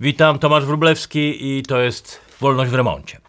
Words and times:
Witam, 0.00 0.38
Tomasz 0.38 0.64
Wróblewski 0.64 1.58
i 1.58 1.62
to 1.62 1.80
jest 1.80 2.20
Wolność 2.40 2.70
w 2.70 2.74
remoncie. 2.74 3.20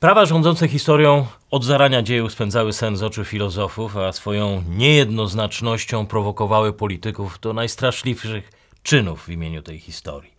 Prawa 0.00 0.26
rządzące 0.26 0.68
historią 0.68 1.26
od 1.50 1.64
zarania 1.64 2.02
dziejów 2.02 2.32
spędzały 2.32 2.72
sen 2.72 2.96
z 2.96 3.02
oczu 3.02 3.24
filozofów, 3.24 3.96
a 3.96 4.12
swoją 4.12 4.62
niejednoznacznością 4.68 6.06
prowokowały 6.06 6.72
polityków 6.72 7.38
do 7.40 7.52
najstraszliwszych 7.52 8.50
czynów 8.82 9.24
w 9.24 9.28
imieniu 9.28 9.62
tej 9.62 9.78
historii. 9.78 10.30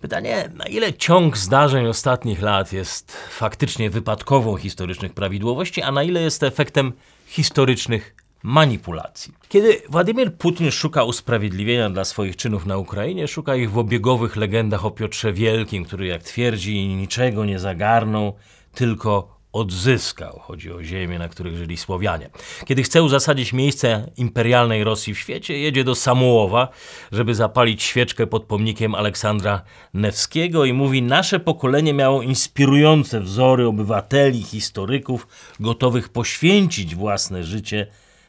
Pytanie, 0.00 0.50
na 0.54 0.64
ile 0.64 0.92
ciąg 0.92 1.36
zdarzeń 1.36 1.86
ostatnich 1.86 2.42
lat 2.42 2.72
jest 2.72 3.16
faktycznie 3.30 3.90
wypadkową 3.90 4.56
historycznych 4.56 5.14
prawidłowości, 5.14 5.82
a 5.82 5.92
na 5.92 6.02
ile 6.02 6.20
jest 6.20 6.42
efektem 6.42 6.92
historycznych 7.26 8.14
manipulacji. 8.44 9.34
Kiedy 9.48 9.82
Władimir 9.88 10.34
Putin 10.34 10.70
szuka 10.70 11.04
usprawiedliwienia 11.04 11.90
dla 11.90 12.04
swoich 12.04 12.36
czynów 12.36 12.66
na 12.66 12.76
Ukrainie, 12.76 13.28
szuka 13.28 13.56
ich 13.56 13.70
w 13.70 13.78
obiegowych 13.78 14.36
legendach 14.36 14.84
o 14.84 14.90
Piotrze 14.90 15.32
Wielkim, 15.32 15.84
który, 15.84 16.06
jak 16.06 16.22
twierdzi, 16.22 16.86
niczego 16.88 17.44
nie 17.44 17.58
zagarnął, 17.58 18.34
tylko 18.74 19.34
odzyskał. 19.52 20.38
Chodzi 20.42 20.72
o 20.72 20.82
ziemię, 20.82 21.18
na 21.18 21.28
których 21.28 21.56
żyli 21.56 21.76
Słowianie. 21.76 22.30
Kiedy 22.66 22.82
chce 22.82 23.02
uzasadzić 23.02 23.52
miejsce 23.52 24.10
imperialnej 24.16 24.84
Rosji 24.84 25.14
w 25.14 25.18
świecie, 25.18 25.58
jedzie 25.58 25.84
do 25.84 25.94
Samułowa, 25.94 26.68
żeby 27.12 27.34
zapalić 27.34 27.82
świeczkę 27.82 28.26
pod 28.26 28.44
pomnikiem 28.44 28.94
Aleksandra 28.94 29.62
Newskiego 29.94 30.64
i 30.64 30.72
mówi: 30.72 31.02
Nasze 31.02 31.40
pokolenie 31.40 31.94
miało 31.94 32.22
inspirujące 32.22 33.20
wzory 33.20 33.66
obywateli, 33.66 34.42
historyków, 34.42 35.26
gotowych 35.60 36.08
poświęcić 36.08 36.94
własne 36.94 37.44
życie 37.44 37.86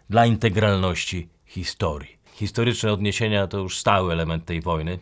dla 0.10 0.26
integralności 0.26 1.28
historii. 1.46 2.18
Historyczne 2.34 2.94
odniesienia 2.94 3.48
to 3.48 3.58
już 3.58 3.78
stały 3.78 4.14
element 4.14 4.46
tej 4.46 4.62
wojny. 4.62 5.00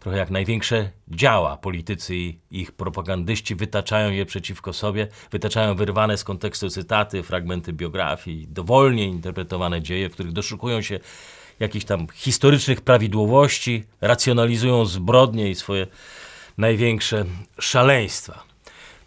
Trochę 0.00 0.18
jak 0.18 0.30
największe 0.30 0.90
działa, 1.08 1.56
politycy 1.56 2.16
i 2.16 2.38
ich 2.50 2.72
propagandyści 2.72 3.54
wytaczają 3.54 4.10
je 4.10 4.26
przeciwko 4.26 4.72
sobie, 4.72 5.08
wytaczają 5.30 5.74
wyrwane 5.74 6.16
z 6.16 6.24
kontekstu 6.24 6.70
cytaty, 6.70 7.22
fragmenty 7.22 7.72
biografii, 7.72 8.46
dowolnie 8.48 9.04
interpretowane 9.04 9.82
dzieje, 9.82 10.08
w 10.08 10.12
których 10.12 10.32
doszukują 10.32 10.82
się 10.82 11.00
jakichś 11.60 11.84
tam 11.84 12.06
historycznych 12.14 12.80
prawidłowości, 12.80 13.84
racjonalizują 14.00 14.84
zbrodnie 14.84 15.50
i 15.50 15.54
swoje 15.54 15.86
największe 16.58 17.24
szaleństwa. 17.58 18.44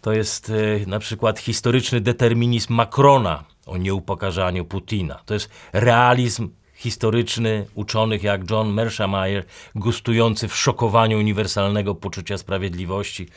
To 0.00 0.12
jest 0.12 0.50
y, 0.50 0.84
na 0.86 0.98
przykład 0.98 1.38
historyczny 1.38 2.00
determinizm 2.00 2.74
Macrona 2.74 3.44
o 3.66 3.76
nieupokarzaniu 3.76 4.64
Putina. 4.64 5.20
To 5.26 5.34
jest 5.34 5.50
realizm 5.72 6.48
historyczny 6.74 7.66
uczonych 7.74 8.22
jak 8.22 8.50
John 8.50 8.72
Mershameyer, 8.72 9.44
gustujący 9.74 10.48
w 10.48 10.56
szokowaniu 10.56 11.18
uniwersalnego 11.18 11.94
poczucia 11.94 12.38
sprawiedliwości, 12.38 13.28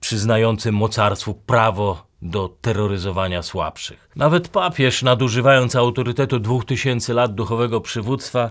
przyznający 0.00 0.72
mocarstwu 0.72 1.34
prawo 1.34 2.06
do 2.22 2.48
terroryzowania 2.60 3.42
słabszych. 3.42 4.10
Nawet 4.16 4.48
papież, 4.48 5.02
nadużywając 5.02 5.76
autorytetu 5.76 6.40
dwóch 6.40 6.64
tysięcy 6.64 7.14
lat 7.14 7.34
duchowego 7.34 7.80
przywództwa, 7.80 8.50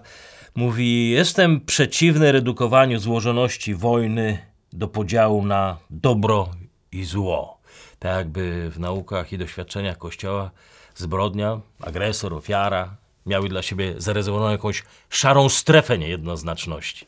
mówi: 0.56 1.10
Jestem 1.10 1.62
przeciwny 1.62 2.32
redukowaniu 2.32 3.00
złożoności 3.00 3.76
wojny 3.76 4.38
do 4.74 4.88
podziału 4.88 5.46
na 5.46 5.78
dobro 5.90 6.50
i 6.92 7.04
zło. 7.04 7.58
Tak 8.00 8.18
jakby 8.18 8.70
w 8.70 8.80
naukach 8.80 9.34
i 9.34 9.38
doświadczeniach 9.38 9.98
Kościoła 9.98 10.52
zbrodnia, 10.96 11.60
agresor, 11.82 12.34
ofiara 12.34 12.96
miały 13.26 13.50
dla 13.50 13.62
siebie 13.62 13.94
zarezerwowaną 13.98 14.52
jakąś 14.52 14.84
szarą 15.10 15.50
strefę 15.50 15.98
niejednoznaczności. 15.98 17.06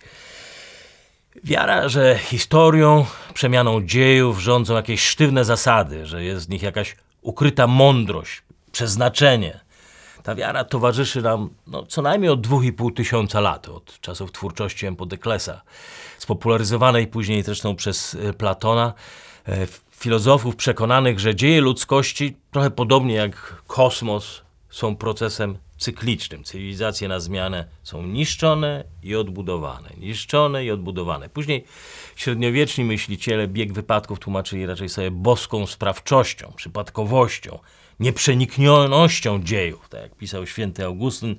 Wiara, 1.43 1.89
że 1.89 2.17
historią, 2.17 3.05
przemianą 3.33 3.81
dziejów 3.81 4.39
rządzą 4.39 4.75
jakieś 4.75 5.01
sztywne 5.01 5.45
zasady, 5.45 6.05
że 6.05 6.23
jest 6.23 6.47
w 6.47 6.49
nich 6.49 6.61
jakaś 6.61 6.95
ukryta 7.21 7.67
mądrość, 7.67 8.43
przeznaczenie. 8.71 9.59
Ta 10.23 10.35
wiara 10.35 10.63
towarzyszy 10.63 11.21
nam 11.21 11.49
no, 11.67 11.85
co 11.85 12.01
najmniej 12.01 12.31
od 12.31 12.47
2,5 12.47 12.93
tysiąca 12.93 13.39
lat, 13.39 13.69
od 13.69 14.01
czasów 14.01 14.31
twórczości 14.31 14.85
Empodeklesa, 14.85 15.61
spopularyzowanej 16.17 17.07
później 17.07 17.43
zresztą 17.43 17.75
przez 17.75 18.15
e, 18.15 18.33
Platona, 18.33 18.93
e, 19.47 19.67
filozofów 19.99 20.55
przekonanych, 20.55 21.19
że 21.19 21.35
dzieje 21.35 21.61
ludzkości, 21.61 22.37
trochę 22.51 22.71
podobnie 22.71 23.15
jak 23.15 23.63
kosmos, 23.67 24.41
są 24.69 24.95
procesem 24.95 25.57
cyklicznym. 25.77 26.43
Cywilizacje 26.43 27.07
na 27.07 27.19
zmianę 27.19 27.65
są 27.83 28.03
niszczone 28.03 28.83
i 29.03 29.15
odbudowane, 29.15 29.89
niszczone 29.97 30.65
i 30.65 30.71
odbudowane. 30.71 31.29
Później 31.29 31.63
średniowieczni 32.15 32.83
myśliciele 32.83 33.47
bieg 33.47 33.73
wypadków 33.73 34.19
tłumaczyli 34.19 34.65
raczej 34.65 34.89
sobie 34.89 35.11
boską 35.11 35.67
sprawczością, 35.67 36.53
przypadkowością, 36.55 37.59
nieprzeniknionością 37.99 39.43
dziejów. 39.43 39.89
Tak 39.89 40.01
jak 40.01 40.15
pisał 40.15 40.47
święty 40.47 40.85
Augustyn, 40.85 41.35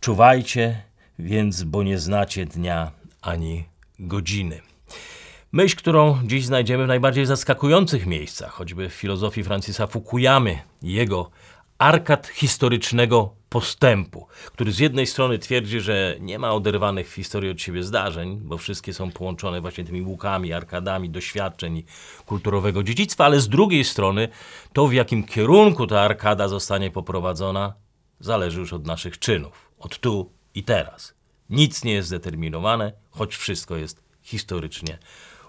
czuwajcie 0.00 0.82
więc, 1.18 1.62
bo 1.62 1.82
nie 1.82 1.98
znacie 1.98 2.46
dnia 2.46 2.90
ani 3.22 3.64
godziny. 3.98 4.67
Myśl, 5.52 5.76
którą 5.76 6.18
dziś 6.24 6.46
znajdziemy 6.46 6.84
w 6.84 6.88
najbardziej 6.88 7.26
zaskakujących 7.26 8.06
miejscach, 8.06 8.50
choćby 8.50 8.88
w 8.88 8.94
filozofii 8.94 9.44
Francisa 9.44 9.86
Fukuyamy 9.86 10.58
jego 10.82 11.30
arkad 11.78 12.26
historycznego 12.26 13.34
postępu, 13.48 14.26
który 14.46 14.72
z 14.72 14.78
jednej 14.78 15.06
strony 15.06 15.38
twierdzi, 15.38 15.80
że 15.80 16.16
nie 16.20 16.38
ma 16.38 16.52
oderwanych 16.52 17.10
w 17.10 17.14
historii 17.14 17.50
od 17.50 17.60
siebie 17.60 17.82
zdarzeń, 17.82 18.40
bo 18.42 18.58
wszystkie 18.58 18.92
są 18.92 19.10
połączone 19.10 19.60
właśnie 19.60 19.84
tymi 19.84 20.02
łukami, 20.02 20.52
arkadami 20.52 21.10
doświadczeń 21.10 21.76
i 21.76 21.84
kulturowego 22.26 22.82
dziedzictwa, 22.82 23.24
ale 23.24 23.40
z 23.40 23.48
drugiej 23.48 23.84
strony 23.84 24.28
to, 24.72 24.86
w 24.86 24.92
jakim 24.92 25.24
kierunku 25.24 25.86
ta 25.86 26.00
arkada 26.00 26.48
zostanie 26.48 26.90
poprowadzona, 26.90 27.74
zależy 28.20 28.60
już 28.60 28.72
od 28.72 28.86
naszych 28.86 29.18
czynów, 29.18 29.70
od 29.78 29.98
tu 29.98 30.32
i 30.54 30.64
teraz. 30.64 31.14
Nic 31.50 31.84
nie 31.84 31.92
jest 31.92 32.08
zdeterminowane, 32.08 32.92
choć 33.10 33.36
wszystko 33.36 33.76
jest 33.76 34.02
historycznie 34.22 34.98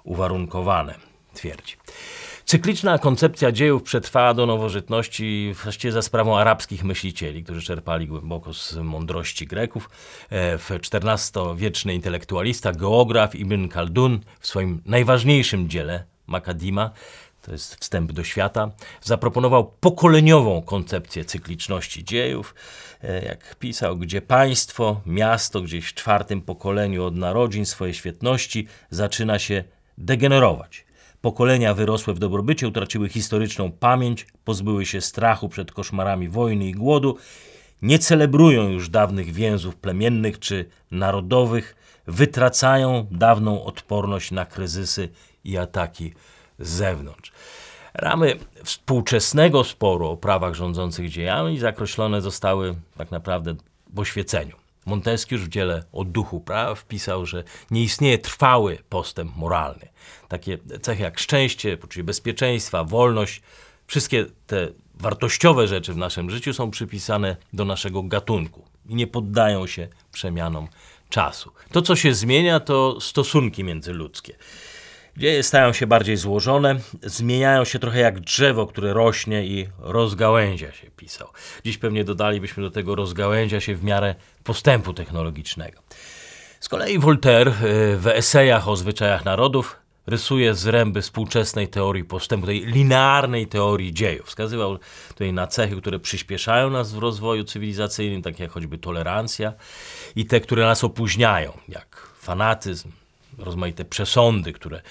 uwarunkowane, 0.03 0.95
twierdzi. 1.33 1.75
Cykliczna 2.45 2.99
koncepcja 2.99 3.51
dziejów 3.51 3.83
przetrwała 3.83 4.33
do 4.33 4.45
nowożytności 4.45 5.53
właściwie 5.63 5.91
za 5.91 6.01
sprawą 6.01 6.37
arabskich 6.37 6.83
myślicieli, 6.83 7.43
którzy 7.43 7.61
czerpali 7.61 8.07
głęboko 8.07 8.53
z 8.53 8.75
mądrości 8.75 9.47
Greków. 9.47 9.89
E, 10.31 10.57
XIV-wieczny 10.69 11.93
intelektualista, 11.93 12.71
geograf 12.71 13.35
Ibn 13.35 13.67
Khaldun 13.67 14.19
w 14.39 14.47
swoim 14.47 14.81
najważniejszym 14.85 15.69
dziele, 15.69 16.03
Makadima, 16.27 16.91
to 17.41 17.51
jest 17.51 17.75
wstęp 17.75 18.11
do 18.11 18.23
świata, 18.23 18.71
zaproponował 19.01 19.71
pokoleniową 19.79 20.61
koncepcję 20.61 21.25
cykliczności 21.25 22.03
dziejów. 22.03 22.55
E, 23.03 23.25
jak 23.25 23.55
pisał, 23.55 23.97
gdzie 23.97 24.21
państwo, 24.21 25.01
miasto 25.05 25.61
gdzieś 25.61 25.85
w 25.85 25.93
czwartym 25.93 26.41
pokoleniu 26.41 27.05
od 27.05 27.15
narodzin 27.15 27.65
swojej 27.65 27.93
świetności 27.93 28.67
zaczyna 28.89 29.39
się 29.39 29.63
degenerować. 29.99 30.85
Pokolenia 31.21 31.73
wyrosłe 31.73 32.13
w 32.13 32.19
dobrobycie 32.19 32.67
utraciły 32.67 33.09
historyczną 33.09 33.71
pamięć, 33.71 34.27
pozbyły 34.45 34.85
się 34.85 35.01
strachu 35.01 35.49
przed 35.49 35.71
koszmarami 35.71 36.29
wojny 36.29 36.67
i 36.67 36.71
głodu, 36.71 37.17
nie 37.81 37.99
celebrują 37.99 38.69
już 38.69 38.89
dawnych 38.89 39.33
więzów 39.33 39.75
plemiennych 39.75 40.39
czy 40.39 40.65
narodowych, 40.91 41.75
wytracają 42.07 43.07
dawną 43.11 43.63
odporność 43.63 44.31
na 44.31 44.45
kryzysy 44.45 45.09
i 45.43 45.57
ataki 45.57 46.13
z 46.59 46.69
zewnątrz. 46.69 47.31
Ramy 47.93 48.37
współczesnego 48.63 49.63
sporu 49.63 50.07
o 50.07 50.17
prawach 50.17 50.53
rządzących 50.53 51.09
dziejami 51.09 51.59
zakreślone 51.59 52.21
zostały 52.21 52.75
tak 52.97 53.11
naprawdę 53.11 53.55
w 53.93 53.99
oświeceniu. 53.99 54.55
Montesquieu 54.89 55.39
w 55.39 55.47
dziele 55.47 55.83
o 55.91 56.03
duchu 56.03 56.39
praw 56.39 56.85
pisał, 56.85 57.25
że 57.25 57.43
nie 57.71 57.83
istnieje 57.83 58.17
trwały 58.17 58.77
postęp 58.89 59.35
moralny. 59.35 59.87
Takie 60.27 60.57
cechy 60.81 61.03
jak 61.03 61.19
szczęście, 61.19 61.77
poczucie 61.77 62.03
bezpieczeństwa, 62.03 62.83
wolność, 62.83 63.41
wszystkie 63.87 64.25
te 64.47 64.67
wartościowe 64.95 65.67
rzeczy 65.67 65.93
w 65.93 65.97
naszym 65.97 66.29
życiu 66.29 66.53
są 66.53 66.71
przypisane 66.71 67.35
do 67.53 67.65
naszego 67.65 68.03
gatunku 68.03 68.65
i 68.89 68.95
nie 68.95 69.07
poddają 69.07 69.67
się 69.67 69.87
przemianom 70.11 70.67
czasu. 71.09 71.51
To, 71.71 71.81
co 71.81 71.95
się 71.95 72.13
zmienia, 72.13 72.59
to 72.59 73.01
stosunki 73.01 73.63
międzyludzkie. 73.63 74.35
Stają 75.41 75.73
się 75.73 75.87
bardziej 75.87 76.17
złożone, 76.17 76.75
zmieniają 77.03 77.65
się 77.65 77.79
trochę 77.79 77.99
jak 77.99 78.19
drzewo, 78.19 78.67
które 78.67 78.93
rośnie 78.93 79.45
i 79.45 79.67
rozgałęzia 79.79 80.71
się, 80.71 80.91
pisał. 80.97 81.27
Dziś 81.65 81.77
pewnie 81.77 82.03
dodalibyśmy 82.03 82.63
do 82.63 82.71
tego 82.71 82.95
rozgałęzia 82.95 83.59
się 83.59 83.75
w 83.75 83.83
miarę 83.83 84.15
postępu 84.43 84.93
technologicznego. 84.93 85.81
Z 86.59 86.69
kolei 86.69 86.99
Voltaire 86.99 87.47
y, 87.47 87.53
w 87.97 88.07
esejach 88.07 88.67
o 88.67 88.75
zwyczajach 88.75 89.25
narodów 89.25 89.75
rysuje 90.07 90.55
zręby 90.55 91.01
współczesnej 91.01 91.67
teorii 91.67 92.03
postępu, 92.03 92.45
tej 92.45 92.65
linearnej 92.65 93.47
teorii 93.47 93.93
dziejów. 93.93 94.27
Wskazywał 94.27 94.77
tutaj 95.09 95.33
na 95.33 95.47
cechy, 95.47 95.75
które 95.75 95.99
przyspieszają 95.99 96.69
nas 96.69 96.93
w 96.93 96.97
rozwoju 96.97 97.43
cywilizacyjnym, 97.43 98.21
takie 98.21 98.43
jak 98.43 98.51
choćby 98.51 98.77
tolerancja, 98.77 99.53
i 100.15 100.25
te, 100.25 100.39
które 100.39 100.65
nas 100.65 100.83
opóźniają, 100.83 101.57
jak 101.67 102.09
fanatyzm, 102.19 102.91
rozmaite 103.39 103.85
przesądy, 103.85 104.53
które 104.53 104.81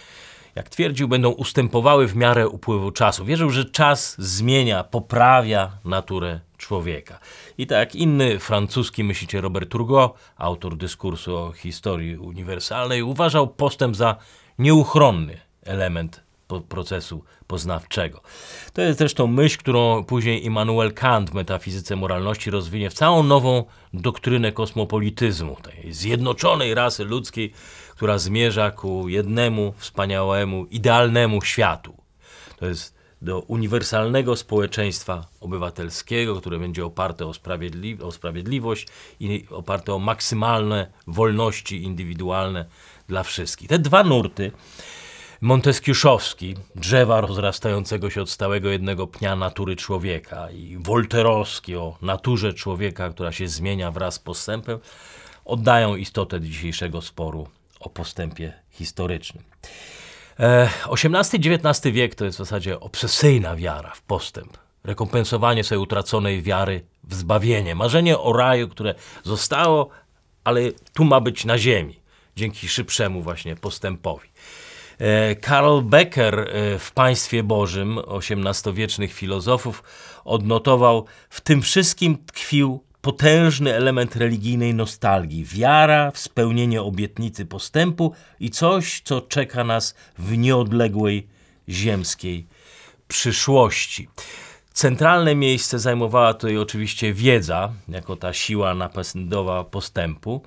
jak 0.55 0.69
twierdził, 0.69 1.09
będą 1.09 1.31
ustępowały 1.31 2.09
w 2.09 2.17
miarę 2.17 2.49
upływu 2.49 2.91
czasu. 2.91 3.25
Wierzył, 3.25 3.51
że 3.51 3.65
czas 3.65 4.17
zmienia, 4.19 4.85
poprawia 4.85 5.71
naturę 5.85 6.41
człowieka. 6.57 7.19
I 7.59 7.67
tak 7.67 7.95
inny 7.95 8.39
francuski 8.39 9.05
myśliciel 9.05 9.43
Robert 9.43 9.71
Turgot, 9.71 10.15
autor 10.37 10.77
dyskursu 10.77 11.37
o 11.37 11.53
historii 11.53 12.17
uniwersalnej, 12.17 13.03
uważał 13.03 13.49
postęp 13.49 13.97
za 13.97 14.17
nieuchronny 14.59 15.41
element 15.63 16.29
procesu 16.69 17.25
poznawczego. 17.47 18.21
To 18.73 18.83
jest 18.83 18.99
zresztą 18.99 19.27
myśl, 19.27 19.59
którą 19.59 20.05
później 20.05 20.45
Immanuel 20.45 20.95
Kant 20.95 21.31
w 21.31 21.35
metafizyce 21.35 21.97
moralności 21.97 22.51
rozwinie 22.51 22.91
w 22.91 22.95
całą 22.95 23.23
nową 23.23 23.65
doktrynę 23.93 24.53
kosmopolityzmu, 24.53 25.57
tej 25.63 25.93
zjednoczonej 25.93 26.75
rasy 26.75 27.05
ludzkiej, 27.05 27.53
która 27.99 28.19
zmierza 28.19 28.71
ku 28.71 29.09
jednemu 29.09 29.75
wspaniałemu, 29.77 30.67
idealnemu 30.71 31.43
światu. 31.43 31.97
To 32.57 32.67
jest 32.67 32.95
do 33.23 33.41
uniwersalnego 33.41 34.37
społeczeństwa 34.37 35.27
obywatelskiego, 35.41 36.37
które 36.37 36.59
będzie 36.59 36.85
oparte 36.85 37.27
o, 37.27 37.35
sprawiedli 37.35 37.99
o 38.03 38.13
sprawiedliwość 38.13 38.87
i 39.21 39.47
oparte 39.51 39.95
o 39.95 39.99
maksymalne 39.99 40.87
wolności 41.07 41.83
indywidualne 41.83 42.65
dla 43.09 43.23
wszystkich. 43.23 43.69
Te 43.69 43.79
dwa 43.79 44.05
nurty 44.05 44.53
Monteskiuszowski, 45.41 46.55
drzewa 46.75 47.21
rozrastającego 47.21 48.11
się 48.11 48.23
od 48.23 48.31
stałego 48.31 48.69
jednego 48.69 49.07
pnia 49.07 49.37
natury 49.37 49.77
człowieka 49.77 50.51
i 50.51 50.77
Wolterowski 50.81 51.77
o 51.77 51.97
naturze 52.03 52.53
człowieka, 52.53 53.11
która 53.11 53.33
się 53.33 53.49
zmienia 53.49 53.91
wraz 53.91 54.15
z 54.15 54.19
postępem, 54.19 54.79
oddają 55.45 55.97
istotę 55.97 56.41
dzisiejszego 56.41 57.03
sporu 57.03 57.49
o 57.81 57.91
postępie 57.91 58.53
historycznym. 58.71 59.45
XVIII-XIX 60.93 61.87
e, 61.87 61.93
wiek 61.93 62.15
to 62.15 62.25
jest 62.25 62.37
w 62.37 62.39
zasadzie 62.39 62.81
obsesyjna 62.81 63.57
wiara 63.57 63.93
w 63.95 64.03
postęp, 64.03 64.59
rekompensowanie 64.85 65.65
sobie 65.65 65.79
utraconej 65.79 66.43
wiary 66.43 66.85
w 67.05 67.15
zbawienie, 67.15 67.75
marzenie 67.75 68.19
o 68.19 68.33
raju, 68.33 68.69
które 68.69 68.95
zostało, 69.25 69.89
ale 70.45 70.61
tu 70.93 71.05
ma 71.05 71.21
być 71.21 71.45
na 71.45 71.59
ziemi, 71.59 72.01
dzięki 72.37 72.69
szybszemu 72.69 73.23
właśnie 73.23 73.57
postępowi. 73.57 74.29
E, 74.99 75.37
Karl 75.37 75.81
Becker 75.83 76.41
e, 76.41 76.79
w 76.79 76.93
Państwie 76.93 77.43
Bożym, 77.43 77.99
XVIII-wiecznych 77.99 79.13
filozofów, 79.13 79.83
odnotował, 80.25 81.07
w 81.31 81.41
tym 81.41 81.63
wszystkim 81.63 82.19
tkwił 82.27 82.88
potężny 83.03 83.75
element 83.75 84.17
religijnej 84.17 84.75
nostalgii, 84.75 85.45
wiara 85.45 86.11
w 86.11 86.19
spełnienie 86.19 86.83
obietnicy 86.83 87.47
postępu 87.47 88.13
i 88.41 88.51
coś, 88.51 89.01
co 89.05 89.21
czeka 89.21 89.65
nas 89.65 89.95
w 90.19 90.37
nieodległej 90.37 91.27
ziemskiej 91.69 92.47
przyszłości. 93.09 94.09
Centralne 94.73 95.35
miejsce 95.35 95.79
zajmowała 95.79 96.35
tutaj 96.35 96.57
oczywiście 96.57 97.13
wiedza, 97.13 97.73
jako 97.89 98.17
ta 98.17 98.33
siła 98.33 98.75
napędowa 98.75 99.65
postępu. 99.65 100.43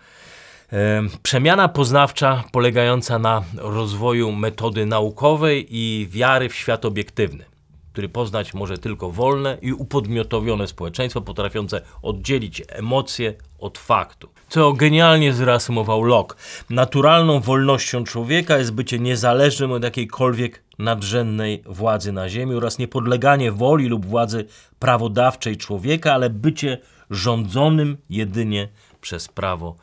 Przemiana 1.24 1.68
poznawcza 1.68 2.44
polegająca 2.52 3.20
na 3.20 3.44
rozwoju 3.56 4.32
metody 4.32 4.86
naukowej 4.86 5.68
i 5.70 6.08
wiary 6.12 6.50
w 6.50 6.56
świat 6.56 6.86
obiektywny, 6.86 7.46
który 7.92 8.10
poznać 8.10 8.54
może 8.54 8.78
tylko 8.78 9.12
wolne 9.12 9.58
i 9.62 9.74
upodmiotowione 9.74 10.68
społeczeństwo 10.68 11.22
potrafiące 11.22 11.82
oddzielić 12.02 12.64
emocje 12.68 13.34
od 13.60 13.78
faktu. 13.78 14.30
Co 14.50 14.74
genialnie 14.74 15.34
zreasumował 15.34 16.04
Locke. 16.04 16.36
Naturalną 16.70 17.40
wolnością 17.40 18.04
człowieka 18.04 18.58
jest 18.58 18.74
bycie 18.74 19.00
niezależnym 19.00 19.72
od 19.72 19.84
jakiejkolwiek 19.84 20.64
nadrzędnej 20.80 21.64
władzy 21.66 22.12
na 22.12 22.30
ziemi 22.30 22.56
oraz 22.56 22.78
niepodleganie 22.78 23.52
woli 23.52 23.88
lub 23.88 24.06
władzy 24.06 24.46
prawodawczej 24.80 25.58
człowieka, 25.58 26.14
ale 26.14 26.30
bycie 26.30 26.78
rządzonym 27.10 27.98
jedynie 28.10 28.68
przez 29.02 29.28
prawo 29.28 29.76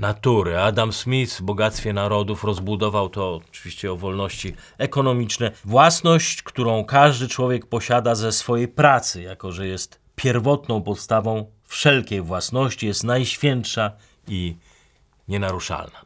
natury. 0.00 0.58
Adam 0.58 0.92
Smith 0.92 1.38
w 1.38 1.42
Bogactwie 1.42 1.92
Narodów 1.92 2.44
rozbudował 2.44 3.08
to 3.08 3.40
oczywiście 3.50 3.92
o 3.92 3.96
wolności 3.96 4.54
ekonomiczne. 4.78 5.50
Własność, 5.64 6.42
którą 6.42 6.84
każdy 6.84 7.28
człowiek 7.28 7.66
posiada 7.66 8.14
ze 8.14 8.32
swojej 8.32 8.68
pracy, 8.68 9.22
jako 9.22 9.52
że 9.52 9.66
jest 9.66 10.00
pierwotną 10.16 10.82
podstawą 10.82 11.46
wszelkiej 11.64 12.22
własności, 12.22 12.86
jest 12.86 13.04
najświętsza 13.04 13.92
i 14.28 14.56
nienaruszalna. 15.28 16.00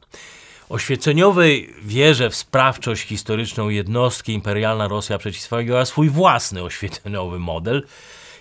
Oświeceniowej 0.68 1.74
wierze 1.82 2.30
w 2.30 2.34
sprawczość 2.34 3.02
historyczną 3.02 3.68
jednostki 3.68 4.32
imperialna 4.32 4.88
Rosja 4.88 5.18
przeciwstawiła 5.18 5.84
swój 5.84 6.08
własny 6.08 6.62
oświeceniowy 6.62 7.38
model 7.38 7.86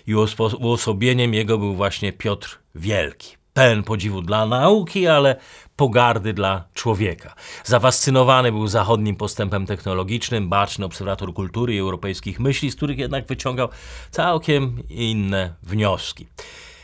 i 0.06 0.14
uosobieniem 0.60 1.34
jego 1.34 1.58
był 1.58 1.74
właśnie 1.74 2.12
Piotr 2.12 2.58
Wielki 2.74 3.43
pełen 3.54 3.82
podziwu 3.82 4.22
dla 4.22 4.46
nauki, 4.46 5.06
ale 5.06 5.36
pogardy 5.76 6.32
dla 6.32 6.64
człowieka. 6.74 7.34
Zafascynowany 7.64 8.52
był 8.52 8.66
zachodnim 8.66 9.16
postępem 9.16 9.66
technologicznym, 9.66 10.48
baczny 10.48 10.84
obserwator 10.84 11.34
kultury 11.34 11.74
i 11.74 11.78
europejskich 11.78 12.40
myśli, 12.40 12.70
z 12.70 12.76
których 12.76 12.98
jednak 12.98 13.26
wyciągał 13.26 13.68
całkiem 14.10 14.82
inne 14.88 15.54
wnioski. 15.62 16.26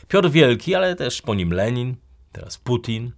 Piotr 0.09 0.31
Wielki, 0.31 0.75
ale 0.75 0.97
też 0.97 1.23
po 1.23 1.35
nim 1.35 1.53
Lenin, 1.53 1.97
teraz 2.33 2.59
Putin, 2.59 3.13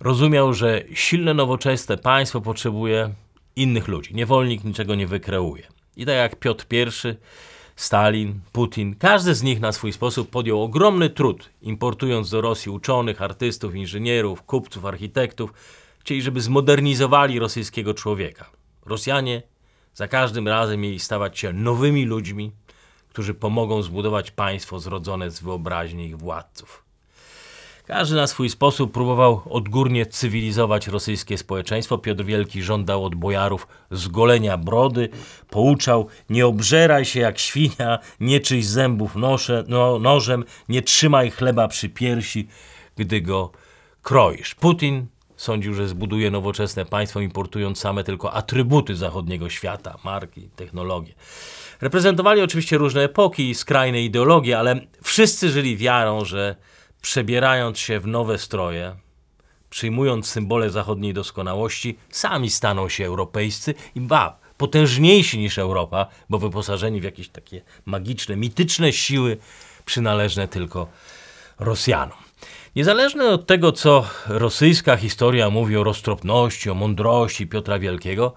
rozumiał, 0.00 0.54
że 0.54 0.82
silne, 0.94 1.34
nowoczesne 1.34 1.98
państwo 1.98 2.40
potrzebuje 2.40 3.14
innych 3.56 3.88
ludzi. 3.88 4.14
Niewolnik 4.14 4.64
niczego 4.64 4.94
nie 4.94 5.06
wykreuje. 5.06 5.66
I 5.96 6.06
tak 6.06 6.14
jak 6.14 6.36
Piotr 6.36 6.66
I 6.72 7.16
Stalin, 7.78 8.40
Putin, 8.52 8.96
każdy 8.96 9.34
z 9.34 9.42
nich 9.42 9.60
na 9.60 9.72
swój 9.72 9.92
sposób 9.92 10.30
podjął 10.30 10.62
ogromny 10.62 11.10
trud, 11.10 11.50
importując 11.62 12.30
do 12.30 12.40
Rosji 12.40 12.72
uczonych, 12.72 13.22
artystów, 13.22 13.74
inżynierów, 13.74 14.42
kupców, 14.42 14.84
architektów, 14.84 15.52
chcieli, 15.98 16.22
żeby 16.22 16.40
zmodernizowali 16.40 17.38
rosyjskiego 17.38 17.94
człowieka. 17.94 18.50
Rosjanie 18.86 19.42
za 19.94 20.08
każdym 20.08 20.48
razem 20.48 20.80
mieli 20.80 20.98
stawać 20.98 21.38
się 21.38 21.52
nowymi 21.52 22.04
ludźmi, 22.04 22.52
którzy 23.08 23.34
pomogą 23.34 23.82
zbudować 23.82 24.30
państwo 24.30 24.80
zrodzone 24.80 25.30
z 25.30 25.40
wyobraźni 25.40 26.06
ich 26.06 26.18
władców. 26.18 26.87
Każdy 27.88 28.16
na 28.16 28.26
swój 28.26 28.50
sposób 28.50 28.92
próbował 28.92 29.42
odgórnie 29.50 30.06
cywilizować 30.06 30.86
rosyjskie 30.86 31.38
społeczeństwo. 31.38 31.98
Piotr 31.98 32.24
Wielki 32.24 32.62
żądał 32.62 33.04
od 33.04 33.14
bojarów 33.14 33.66
zgolenia 33.90 34.56
brody, 34.56 35.08
pouczał 35.50 36.06
nie 36.30 36.46
obżeraj 36.46 37.04
się 37.04 37.20
jak 37.20 37.38
świnia, 37.38 37.98
nie 38.20 38.40
czyś 38.40 38.66
zębów 38.66 39.16
nosze, 39.16 39.64
no, 39.68 39.98
nożem, 39.98 40.44
nie 40.68 40.82
trzymaj 40.82 41.30
chleba 41.30 41.68
przy 41.68 41.88
piersi, 41.88 42.48
gdy 42.96 43.20
go 43.20 43.50
kroisz. 44.02 44.54
Putin 44.54 45.06
sądził, 45.36 45.74
że 45.74 45.88
zbuduje 45.88 46.30
nowoczesne 46.30 46.84
państwo, 46.84 47.20
importując 47.20 47.78
same 47.78 48.04
tylko 48.04 48.32
atrybuty 48.32 48.96
zachodniego 48.96 49.48
świata, 49.48 49.98
marki, 50.04 50.48
technologie. 50.56 51.14
Reprezentowali 51.80 52.40
oczywiście 52.40 52.78
różne 52.78 53.02
epoki 53.02 53.50
i 53.50 53.54
skrajne 53.54 54.02
ideologie, 54.02 54.58
ale 54.58 54.80
wszyscy 55.02 55.50
żyli 55.50 55.76
wiarą, 55.76 56.24
że 56.24 56.56
przebierając 57.02 57.78
się 57.78 58.00
w 58.00 58.06
nowe 58.06 58.38
stroje, 58.38 58.96
przyjmując 59.70 60.26
symbole 60.26 60.70
zachodniej 60.70 61.14
doskonałości, 61.14 61.98
sami 62.10 62.50
staną 62.50 62.88
się 62.88 63.06
europejscy 63.06 63.74
i 63.94 64.00
ba, 64.00 64.38
potężniejsi 64.56 65.38
niż 65.38 65.58
Europa, 65.58 66.06
bo 66.30 66.38
wyposażeni 66.38 67.00
w 67.00 67.04
jakieś 67.04 67.28
takie 67.28 67.62
magiczne, 67.84 68.36
mityczne 68.36 68.92
siły 68.92 69.38
przynależne 69.84 70.48
tylko 70.48 70.86
Rosjanom. 71.58 72.18
Niezależnie 72.76 73.22
od 73.22 73.46
tego, 73.46 73.72
co 73.72 74.04
rosyjska 74.26 74.96
historia 74.96 75.50
mówi 75.50 75.76
o 75.76 75.84
roztropności, 75.84 76.70
o 76.70 76.74
mądrości 76.74 77.46
Piotra 77.46 77.78
Wielkiego, 77.78 78.34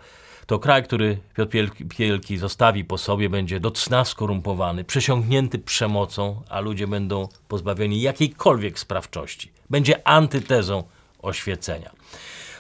to 0.52 0.60
kraj, 0.60 0.84
który 0.84 1.18
Piotr 1.36 1.58
Wielki 1.98 2.38
zostawi 2.38 2.86
po 2.86 2.98
sobie, 2.98 3.30
będzie 3.30 3.60
do 3.60 3.72
cna 3.72 4.06
skorumpowany, 4.06 4.84
przesiąknięty 4.84 5.60
przemocą, 5.60 6.42
a 6.50 6.60
ludzie 6.60 6.88
będą 6.88 7.28
pozbawieni 7.48 8.02
jakiejkolwiek 8.02 8.80
sprawczości. 8.80 9.52
Będzie 9.70 10.08
antytezą 10.08 10.84
oświecenia. 11.22 11.92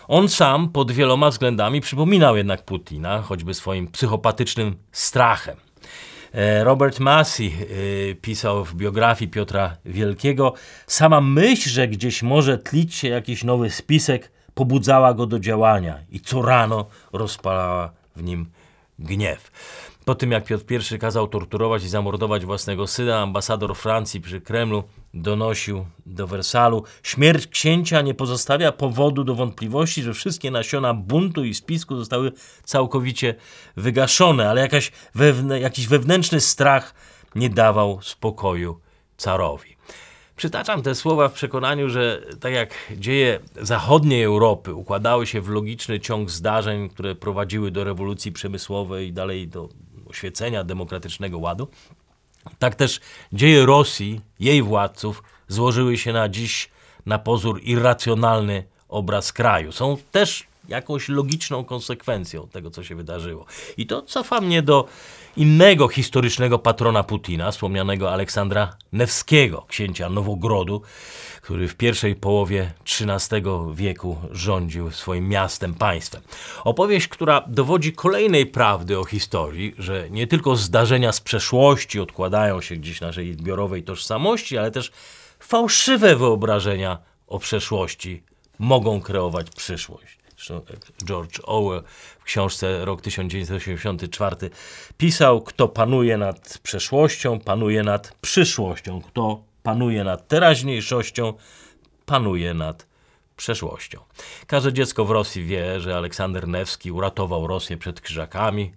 On 0.07 0.29
sam 0.29 0.69
pod 0.69 0.91
wieloma 0.91 1.29
względami 1.29 1.81
przypominał 1.81 2.37
jednak 2.37 2.65
Putina, 2.65 3.21
choćby 3.21 3.53
swoim 3.53 3.87
psychopatycznym 3.87 4.75
strachem. 4.91 5.57
E, 6.33 6.63
Robert 6.63 6.99
Massey 6.99 7.47
e, 7.47 8.15
pisał 8.15 8.65
w 8.65 8.75
biografii 8.75 9.31
Piotra 9.31 9.77
Wielkiego: 9.85 10.53
Sama 10.87 11.21
myśl, 11.21 11.69
że 11.69 11.87
gdzieś 11.87 12.23
może 12.23 12.57
tlić 12.57 12.95
się 12.95 13.07
jakiś 13.07 13.43
nowy 13.43 13.69
spisek, 13.69 14.31
pobudzała 14.61 15.13
go 15.13 15.25
do 15.25 15.39
działania 15.39 15.99
i 16.11 16.19
co 16.19 16.41
rano 16.41 16.85
rozpalała 17.13 17.91
w 18.15 18.23
nim 18.23 18.45
gniew. 18.99 19.51
Po 20.05 20.15
tym 20.15 20.31
jak 20.31 20.45
Piotr 20.45 20.65
I 20.95 20.99
kazał 20.99 21.27
torturować 21.27 21.83
i 21.83 21.89
zamordować 21.89 22.45
własnego 22.45 22.87
syna, 22.87 23.21
ambasador 23.21 23.75
Francji 23.75 24.21
przy 24.21 24.41
Kremlu 24.41 24.83
donosił 25.13 25.85
do 26.05 26.27
Wersalu: 26.27 26.83
Śmierć 27.03 27.47
księcia 27.47 28.01
nie 28.01 28.13
pozostawia 28.13 28.71
powodu 28.71 29.23
do 29.23 29.35
wątpliwości, 29.35 30.03
że 30.03 30.13
wszystkie 30.13 30.51
nasiona 30.51 30.93
buntu 30.93 31.43
i 31.43 31.53
spisku 31.53 31.95
zostały 31.95 32.31
całkowicie 32.63 33.35
wygaszone, 33.77 34.49
ale 34.49 34.61
jakaś 34.61 34.91
wewn 35.15 35.51
jakiś 35.61 35.87
wewnętrzny 35.87 36.39
strach 36.39 36.93
nie 37.35 37.49
dawał 37.49 37.99
spokoju 38.01 38.79
carowi. 39.17 39.80
Przytaczam 40.35 40.81
te 40.81 40.95
słowa 40.95 41.29
w 41.29 41.33
przekonaniu, 41.33 41.89
że 41.89 42.21
tak 42.39 42.53
jak 42.53 42.73
dzieje 42.97 43.39
zachodniej 43.61 44.23
Europy 44.23 44.73
układały 44.73 45.27
się 45.27 45.41
w 45.41 45.49
logiczny 45.49 45.99
ciąg 45.99 46.29
zdarzeń, 46.29 46.89
które 46.89 47.15
prowadziły 47.15 47.71
do 47.71 47.83
rewolucji 47.83 48.31
przemysłowej 48.31 49.07
i 49.07 49.13
dalej 49.13 49.47
do 49.47 49.69
oświecenia 50.09 50.63
demokratycznego 50.63 51.39
ładu, 51.39 51.67
tak 52.59 52.75
też 52.75 52.99
dzieje 53.33 53.65
Rosji, 53.65 54.21
jej 54.39 54.61
władców 54.63 55.23
złożyły 55.47 55.97
się 55.97 56.13
na 56.13 56.29
dziś 56.29 56.69
na 57.05 57.19
pozór 57.19 57.61
irracjonalny 57.63 58.63
obraz 58.89 59.33
kraju. 59.33 59.71
Są 59.71 59.97
też 60.11 60.47
jakąś 60.67 61.09
logiczną 61.09 61.63
konsekwencją 61.63 62.47
tego, 62.47 62.71
co 62.71 62.83
się 62.83 62.95
wydarzyło. 62.95 63.45
I 63.77 63.87
to 63.87 64.01
cofa 64.01 64.41
mnie 64.41 64.61
do 64.61 64.87
innego 65.37 65.87
historycznego 65.87 66.59
patrona 66.59 67.03
Putina, 67.03 67.51
wspomnianego 67.51 68.13
Aleksandra 68.13 68.75
Newskiego, 68.93 69.65
księcia 69.67 70.09
Nowogrodu, 70.09 70.81
który 71.41 71.67
w 71.67 71.75
pierwszej 71.75 72.15
połowie 72.15 72.73
XIII 72.85 73.43
wieku 73.73 74.17
rządził 74.31 74.91
swoim 74.91 75.29
miastem, 75.29 75.73
państwem. 75.73 76.21
Opowieść, 76.63 77.07
która 77.07 77.41
dowodzi 77.47 77.93
kolejnej 77.93 78.45
prawdy 78.45 78.99
o 78.99 79.05
historii, 79.05 79.75
że 79.77 80.09
nie 80.09 80.27
tylko 80.27 80.55
zdarzenia 80.55 81.11
z 81.11 81.21
przeszłości 81.21 81.99
odkładają 81.99 82.61
się 82.61 82.75
gdzieś 82.75 83.01
naszej 83.01 83.33
zbiorowej 83.33 83.83
tożsamości, 83.83 84.57
ale 84.57 84.71
też 84.71 84.91
fałszywe 85.39 86.15
wyobrażenia 86.15 86.97
o 87.27 87.39
przeszłości 87.39 88.23
mogą 88.59 89.01
kreować 89.01 89.49
przyszłość. 89.49 90.20
George 91.05 91.39
Orwell 91.43 91.83
w 92.19 92.23
książce 92.23 92.85
Rok 92.85 93.01
1984 93.01 94.49
pisał, 94.97 95.41
kto 95.41 95.67
panuje 95.67 96.17
nad 96.17 96.57
przeszłością, 96.63 97.39
panuje 97.39 97.83
nad 97.83 98.15
przyszłością, 98.21 99.01
kto 99.01 99.43
panuje 99.63 100.03
nad 100.03 100.27
teraźniejszością, 100.27 101.33
panuje 102.05 102.53
nad 102.53 102.85
przeszłością. 103.37 103.99
Każde 104.47 104.73
dziecko 104.73 105.05
w 105.05 105.11
Rosji 105.11 105.43
wie, 105.45 105.79
że 105.79 105.97
Aleksander 105.97 106.47
Newski 106.47 106.91
uratował 106.91 107.47
Rosję 107.47 107.77
przed 107.77 108.01
krzyżakami 108.01 108.71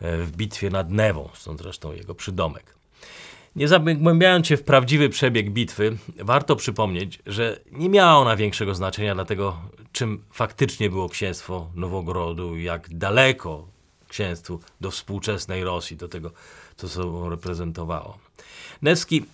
e, 0.00 0.16
w 0.16 0.32
bitwie 0.32 0.70
nad 0.70 0.90
Newą, 0.90 1.28
stąd 1.34 1.60
zresztą 1.60 1.92
jego 1.92 2.14
przydomek. 2.14 2.74
Nie 3.56 3.68
zagłębiając 3.68 4.46
się 4.46 4.56
w 4.56 4.62
prawdziwy 4.62 5.08
przebieg 5.08 5.50
bitwy, 5.50 5.96
warto 6.18 6.56
przypomnieć, 6.56 7.18
że 7.26 7.60
nie 7.72 7.88
miała 7.88 8.16
ona 8.16 8.36
większego 8.36 8.74
znaczenia 8.74 9.14
dla 9.14 9.24
tego, 9.24 9.56
czym 9.92 10.24
faktycznie 10.30 10.90
było 10.90 11.08
księstwo 11.08 11.70
Nowogrodu 11.74 12.56
i 12.56 12.62
jak 12.62 12.94
daleko 12.94 13.68
księstwu 14.08 14.60
do 14.80 14.90
współczesnej 14.90 15.64
Rosji, 15.64 15.96
do 15.96 16.08
tego, 16.08 16.30
co 16.76 16.88
sobą 16.88 17.28
reprezentowało. 17.28 18.18
Newski 18.82 19.24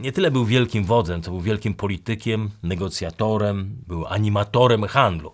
nie 0.00 0.12
tyle 0.12 0.30
był 0.30 0.44
wielkim 0.44 0.84
wodzem, 0.84 1.22
co 1.22 1.30
był 1.30 1.40
wielkim 1.40 1.74
politykiem, 1.74 2.50
negocjatorem, 2.62 3.76
był 3.86 4.06
animatorem 4.06 4.84
handlu. 4.84 5.32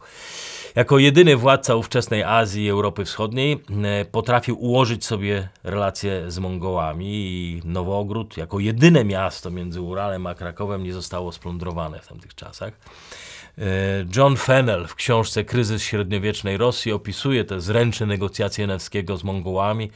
Jako 0.77 0.99
jedyny 0.99 1.37
władca 1.37 1.75
ówczesnej 1.75 2.23
Azji 2.23 2.65
i 2.65 2.69
Europy 2.69 3.05
Wschodniej 3.05 3.53
e, 3.85 4.05
potrafił 4.05 4.59
ułożyć 4.61 5.05
sobie 5.05 5.49
relacje 5.65 6.31
z 6.31 6.39
Mongołami 6.39 7.07
i 7.09 7.63
Nowogród 7.65 8.37
jako 8.37 8.61
jedyne 8.61 9.05
miasto 9.05 9.51
między 9.51 9.81
Uralem 9.81 10.27
a 10.27 10.35
Krakowem 10.35 10.83
nie 10.83 10.93
zostało 10.93 11.33
splądrowane 11.33 11.99
w 11.99 12.09
tamtych 12.09 12.35
czasach. 12.35 12.73
E, 13.59 13.63
John 14.17 14.37
Fennell 14.37 14.87
w 14.87 14.95
książce 14.95 15.45
Kryzys 15.45 15.83
średniowiecznej 15.83 16.57
Rosji 16.57 16.93
opisuje 16.93 17.45
te 17.45 17.61
zręczne 17.61 18.07
negocjacje 18.07 18.67
Newskiego 18.67 19.17
z 19.17 19.25
Mongołami 19.25 19.91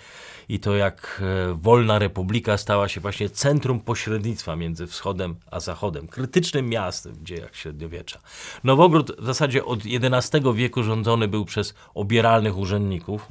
i 0.50 0.58
to 0.60 0.76
jak 0.76 1.22
e, 1.50 1.54
wolna 1.54 1.98
republika 1.98 2.56
stała 2.56 2.88
się 2.88 3.00
właśnie 3.00 3.30
centrum 3.30 3.80
pośrednictwa 3.80 4.56
między 4.56 4.86
wschodem 4.86 5.36
a 5.50 5.60
zachodem, 5.60 6.08
krytycznym 6.08 6.68
miastem 6.68 7.12
w 7.12 7.22
dziejach 7.22 7.56
średniowiecza. 7.56 8.20
Nowogród 8.64 9.12
w 9.18 9.26
zasadzie 9.26 9.64
od 9.64 9.80
XI 9.84 10.38
wieku 10.54 10.82
rządzony 10.82 11.28
był 11.28 11.44
przez 11.44 11.74
obieralnych 11.94 12.56
urzędników, 12.58 13.28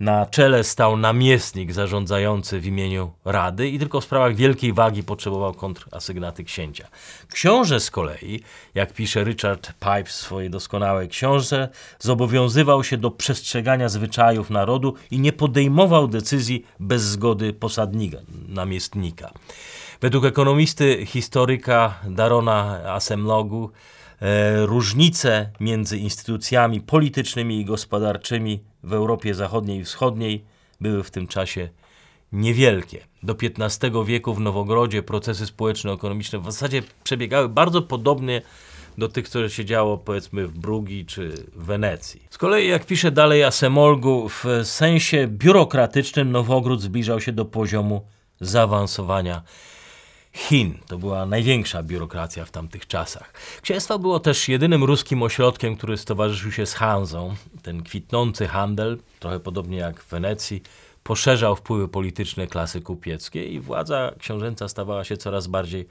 na 0.00 0.26
czele 0.26 0.64
stał 0.64 0.96
namiestnik 0.96 1.72
zarządzający 1.72 2.60
w 2.60 2.66
imieniu 2.66 3.12
Rady 3.24 3.68
i 3.68 3.78
tylko 3.78 4.00
w 4.00 4.04
sprawach 4.04 4.34
wielkiej 4.34 4.72
wagi 4.72 5.02
potrzebował 5.02 5.54
kontrasygnaty 5.54 6.44
księcia. 6.44 6.88
Książę 7.32 7.80
z 7.80 7.90
kolei, 7.90 8.40
jak 8.74 8.92
pisze 8.92 9.24
Richard 9.24 9.72
Pipes 9.72 10.08
w 10.08 10.22
swojej 10.22 10.50
doskonałej 10.50 11.08
książce, 11.08 11.68
zobowiązywał 11.98 12.84
się 12.84 12.96
do 12.96 13.10
przestrzegania 13.10 13.88
zwyczajów 13.88 14.50
narodu 14.50 14.94
i 15.10 15.20
nie 15.20 15.32
podejmował 15.32 16.08
decyzji 16.08 16.66
bez 16.80 17.02
zgody 17.02 17.52
posadnika, 17.52 18.18
namiestnika. 18.48 19.30
Według 20.00 20.24
ekonomisty, 20.24 21.06
historyka 21.06 22.00
Darona 22.08 22.80
Asemlogu, 22.92 23.70
różnice 24.64 25.50
między 25.60 25.98
instytucjami 25.98 26.80
politycznymi 26.80 27.60
i 27.60 27.64
gospodarczymi 27.64 28.60
w 28.82 28.92
Europie 28.92 29.34
Zachodniej 29.34 29.80
i 29.80 29.84
Wschodniej 29.84 30.44
były 30.80 31.02
w 31.02 31.10
tym 31.10 31.26
czasie 31.26 31.68
niewielkie. 32.32 33.06
Do 33.22 33.36
XV 33.42 34.04
wieku 34.04 34.34
w 34.34 34.40
Nowogrodzie 34.40 35.02
procesy 35.02 35.46
społeczno-ekonomiczne 35.46 36.38
w 36.38 36.44
zasadzie 36.44 36.82
przebiegały 37.04 37.48
bardzo 37.48 37.82
podobnie 37.82 38.42
do 38.98 39.08
tych, 39.08 39.24
które 39.24 39.50
się 39.50 39.64
działo 39.64 39.98
powiedzmy 39.98 40.46
w 40.46 40.58
Brugi 40.58 41.06
czy 41.06 41.46
Wenecji. 41.56 42.22
Z 42.30 42.38
kolei, 42.38 42.68
jak 42.68 42.86
pisze 42.86 43.10
dalej 43.10 43.44
Asemolgu, 43.44 44.28
w 44.28 44.44
sensie 44.64 45.28
biurokratycznym 45.28 46.32
Nowogród 46.32 46.82
zbliżał 46.82 47.20
się 47.20 47.32
do 47.32 47.44
poziomu 47.44 48.06
zaawansowania 48.40 49.42
Chin. 50.36 50.78
To 50.86 50.98
była 50.98 51.26
największa 51.26 51.82
biurokracja 51.82 52.44
w 52.44 52.50
tamtych 52.50 52.86
czasach. 52.86 53.32
Księstwo 53.62 53.98
było 53.98 54.20
też 54.20 54.48
jedynym 54.48 54.84
ruskim 54.84 55.22
ośrodkiem, 55.22 55.76
który 55.76 55.96
stowarzyszył 55.96 56.52
się 56.52 56.66
z 56.66 56.74
Hanzą. 56.74 57.34
Ten 57.62 57.82
kwitnący 57.82 58.46
handel, 58.48 58.98
trochę 59.20 59.40
podobnie 59.40 59.78
jak 59.78 60.02
w 60.02 60.08
Wenecji, 60.10 60.62
poszerzał 61.02 61.56
wpływy 61.56 61.88
polityczne 61.88 62.46
klasy 62.46 62.80
kupieckiej 62.80 63.54
i 63.54 63.60
władza 63.60 64.12
książęca 64.18 64.68
stawała 64.68 65.04
się 65.04 65.16
coraz 65.16 65.46
bardziej 65.46 65.88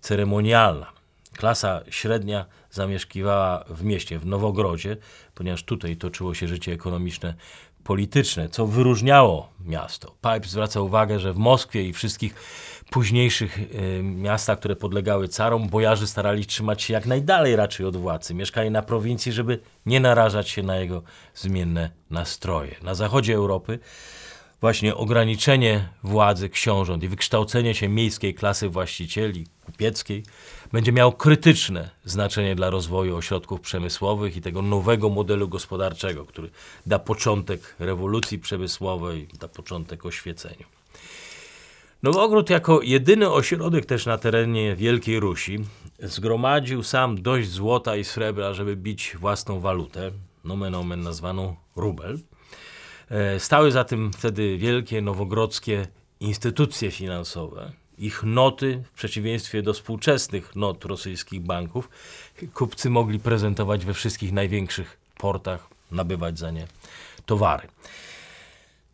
ceremonialna. 0.00 0.92
Klasa 1.36 1.80
średnia 1.90 2.46
zamieszkiwała 2.70 3.64
w 3.68 3.84
mieście, 3.84 4.18
w 4.18 4.26
Nowogrodzie, 4.26 4.96
ponieważ 5.34 5.64
tutaj 5.64 5.96
toczyło 5.96 6.34
się 6.34 6.48
życie 6.48 6.72
ekonomiczne 6.72 7.34
polityczne, 7.84 8.48
co 8.48 8.66
wyróżniało 8.66 9.48
miasto. 9.64 10.14
Pipe 10.22 10.48
zwraca 10.48 10.80
uwagę, 10.80 11.18
że 11.18 11.32
w 11.32 11.36
Moskwie 11.36 11.88
i 11.88 11.92
wszystkich 11.92 12.34
późniejszych 12.90 13.58
y, 13.58 14.02
miastach, 14.02 14.58
które 14.58 14.76
podlegały 14.76 15.28
carom, 15.28 15.68
bojarzy 15.68 16.06
starali 16.06 16.46
trzymać 16.46 16.82
się 16.82 16.94
jak 16.94 17.06
najdalej 17.06 17.56
raczej 17.56 17.86
od 17.86 17.96
władcy. 17.96 18.34
Mieszkali 18.34 18.70
na 18.70 18.82
prowincji, 18.82 19.32
żeby 19.32 19.60
nie 19.86 20.00
narażać 20.00 20.48
się 20.48 20.62
na 20.62 20.76
jego 20.76 21.02
zmienne 21.34 21.90
nastroje. 22.10 22.76
Na 22.82 22.94
zachodzie 22.94 23.34
Europy 23.34 23.78
właśnie 24.60 24.94
ograniczenie 24.94 25.88
władzy 26.02 26.48
książąt 26.48 27.02
i 27.02 27.08
wykształcenie 27.08 27.74
się 27.74 27.88
miejskiej 27.88 28.34
klasy 28.34 28.68
właścicieli, 28.68 29.46
kupieckiej, 29.66 30.22
będzie 30.74 30.92
miało 30.92 31.12
krytyczne 31.12 31.90
znaczenie 32.04 32.54
dla 32.54 32.70
rozwoju 32.70 33.16
ośrodków 33.16 33.60
przemysłowych 33.60 34.36
i 34.36 34.40
tego 34.40 34.62
nowego 34.62 35.08
modelu 35.08 35.48
gospodarczego, 35.48 36.24
który 36.24 36.50
da 36.86 36.98
początek 36.98 37.74
rewolucji 37.78 38.38
przemysłowej, 38.38 39.28
da 39.40 39.48
początek 39.48 40.06
oświeceniu. 40.06 40.66
Nowogród 42.02 42.50
jako 42.50 42.82
jedyny 42.82 43.30
ośrodek 43.30 43.86
też 43.86 44.06
na 44.06 44.18
terenie 44.18 44.76
Wielkiej 44.76 45.20
Rusi 45.20 45.58
zgromadził 45.98 46.82
sam 46.82 47.22
dość 47.22 47.48
złota 47.48 47.96
i 47.96 48.04
srebra, 48.04 48.54
żeby 48.54 48.76
bić 48.76 49.16
własną 49.20 49.60
walutę, 49.60 50.10
nomen 50.44 50.74
omen 50.74 51.00
nazwaną 51.00 51.56
rubel. 51.76 52.18
E, 53.10 53.40
stały 53.40 53.70
za 53.70 53.84
tym 53.84 54.12
wtedy 54.12 54.58
wielkie 54.58 55.02
nowogrodzkie 55.02 55.86
instytucje 56.20 56.90
finansowe. 56.90 57.83
Ich 57.98 58.22
noty, 58.22 58.82
w 58.84 58.90
przeciwieństwie 58.90 59.62
do 59.62 59.72
współczesnych 59.72 60.56
not 60.56 60.84
rosyjskich 60.84 61.40
banków, 61.40 61.88
kupcy 62.54 62.90
mogli 62.90 63.18
prezentować 63.18 63.84
we 63.84 63.94
wszystkich 63.94 64.32
największych 64.32 64.96
portach, 65.18 65.66
nabywać 65.90 66.38
za 66.38 66.50
nie 66.50 66.66
towary. 67.26 67.68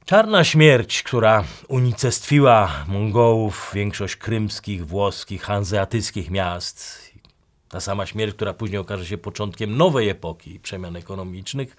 Czarna 0.05 0.45
śmierć, 0.45 1.03
która 1.03 1.45
unicestwiła 1.69 2.85
Mongołów, 2.89 3.71
większość 3.75 4.17
krymskich, 4.17 4.87
włoskich, 4.87 5.43
hanzeatyckich 5.43 6.31
miast, 6.31 7.11
ta 7.69 7.81
sama 7.81 8.07
śmierć, 8.07 8.35
która 8.35 8.55
później 8.55 8.79
okaże 8.79 9.07
się 9.07 9.19
początkiem 9.19 9.77
nowej 9.77 10.09
epoki 10.09 10.61
przemian 10.61 10.97
ekonomicznych, 10.97 11.77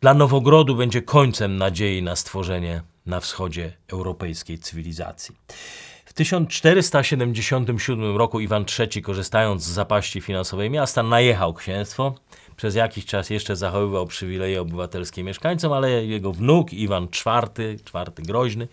dla 0.00 0.14
Nowogrodu 0.14 0.76
będzie 0.76 1.02
końcem 1.02 1.56
nadziei 1.56 2.02
na 2.02 2.16
stworzenie 2.16 2.82
na 3.06 3.20
wschodzie 3.20 3.72
europejskiej 3.88 4.58
cywilizacji. 4.58 5.36
W 6.12 6.14
1477 6.14 8.16
roku 8.16 8.40
Iwan 8.40 8.64
III, 8.78 9.02
korzystając 9.02 9.62
z 9.62 9.70
zapaści 9.70 10.20
finansowej 10.20 10.70
miasta, 10.70 11.02
najechał 11.02 11.54
księstwo. 11.54 12.14
Przez 12.56 12.74
jakiś 12.74 13.04
czas 13.04 13.30
jeszcze 13.30 13.56
zachowywał 13.56 14.06
przywileje 14.06 14.60
obywatelskie 14.60 15.24
mieszkańcom, 15.24 15.72
ale 15.72 16.04
jego 16.04 16.32
wnuk 16.32 16.72
Iwan 16.72 17.04
IV, 17.04 17.76
czwarty 17.84 18.22
groźny, 18.22 18.68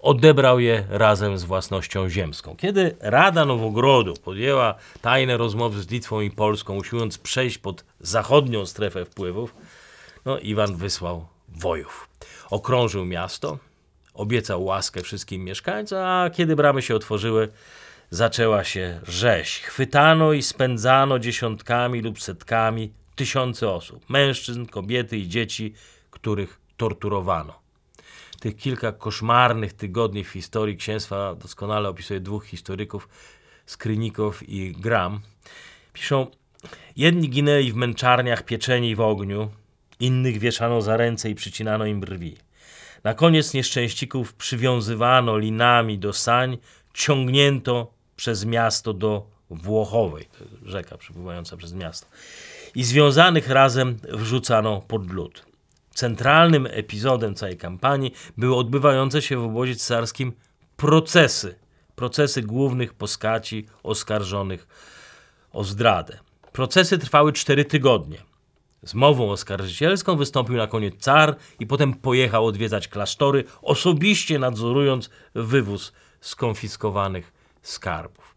odebrał 0.00 0.60
je 0.60 0.84
razem 0.88 1.38
z 1.38 1.44
własnością 1.44 2.08
ziemską. 2.08 2.56
Kiedy 2.56 2.96
Rada 3.00 3.44
Nowogrodu 3.44 4.14
podjęła 4.14 4.74
tajne 5.00 5.36
rozmowy 5.36 5.82
z 5.82 5.90
Litwą 5.90 6.20
i 6.20 6.30
Polską, 6.30 6.76
usiłując 6.76 7.18
przejść 7.18 7.58
pod 7.58 7.84
zachodnią 8.00 8.66
strefę 8.66 9.04
wpływów, 9.04 9.54
no 10.24 10.38
Iwan 10.38 10.76
wysłał 10.76 11.26
wojów. 11.48 12.08
Okrążył 12.50 13.04
miasto, 13.04 13.58
obiecał 14.18 14.64
łaskę 14.64 15.02
wszystkim 15.02 15.44
mieszkańcom, 15.44 15.98
a 15.98 16.30
kiedy 16.30 16.56
bramy 16.56 16.82
się 16.82 16.94
otworzyły, 16.94 17.48
zaczęła 18.10 18.64
się 18.64 19.00
rzeź. 19.08 19.60
Chwytano 19.60 20.32
i 20.32 20.42
spędzano 20.42 21.18
dziesiątkami 21.18 22.00
lub 22.00 22.22
setkami 22.22 22.92
tysiące 23.16 23.70
osób, 23.70 24.10
mężczyzn, 24.10 24.66
kobiety 24.66 25.18
i 25.18 25.28
dzieci, 25.28 25.74
których 26.10 26.60
torturowano. 26.76 27.60
Tych 28.40 28.56
kilka 28.56 28.92
koszmarnych 28.92 29.72
tygodni 29.72 30.24
w 30.24 30.28
historii 30.28 30.76
księstwa 30.76 31.34
doskonale 31.34 31.88
opisuje 31.88 32.20
dwóch 32.20 32.46
historyków, 32.46 33.08
Skryników 33.66 34.48
i 34.48 34.72
Gram. 34.72 35.20
Piszą, 35.92 36.26
jedni 36.96 37.28
ginęli 37.28 37.72
w 37.72 37.76
męczarniach 37.76 38.42
pieczeni 38.42 38.96
w 38.96 39.00
ogniu, 39.00 39.50
innych 40.00 40.38
wieszano 40.38 40.82
za 40.82 40.96
ręce 40.96 41.30
i 41.30 41.34
przycinano 41.34 41.86
im 41.86 42.00
brwi. 42.00 42.36
Na 43.04 43.14
koniec 43.14 43.54
nieszczęścików 43.54 44.34
przywiązywano 44.34 45.38
linami 45.38 45.98
do 45.98 46.12
sań, 46.12 46.58
ciągnięto 46.94 47.92
przez 48.16 48.44
miasto 48.44 48.92
do 48.92 49.26
Włochowej, 49.50 50.28
rzeka 50.62 50.98
przepływająca 50.98 51.56
przez 51.56 51.72
miasto, 51.72 52.06
i 52.74 52.84
związanych 52.84 53.48
razem 53.48 53.96
wrzucano 54.08 54.80
pod 54.80 55.10
lód. 55.10 55.46
Centralnym 55.94 56.68
epizodem 56.70 57.34
całej 57.34 57.56
kampanii 57.56 58.12
były 58.36 58.56
odbywające 58.56 59.22
się 59.22 59.36
w 59.36 59.44
obozie 59.44 59.76
cesarskim 59.76 60.32
procesy, 60.76 61.54
procesy 61.96 62.42
głównych 62.42 62.94
postaci 62.94 63.66
oskarżonych 63.82 64.66
o 65.52 65.64
zdradę. 65.64 66.18
Procesy 66.52 66.98
trwały 66.98 67.32
cztery 67.32 67.64
tygodnie. 67.64 68.27
Z 68.82 68.94
mową 68.94 69.30
oskarżycielską 69.30 70.16
wystąpił 70.16 70.56
na 70.56 70.66
koniec 70.66 70.94
car 70.98 71.36
i 71.60 71.66
potem 71.66 71.94
pojechał 71.94 72.46
odwiedzać 72.46 72.88
klasztory, 72.88 73.44
osobiście 73.62 74.38
nadzorując 74.38 75.10
wywóz 75.34 75.92
skonfiskowanych 76.20 77.32
skarbów. 77.62 78.34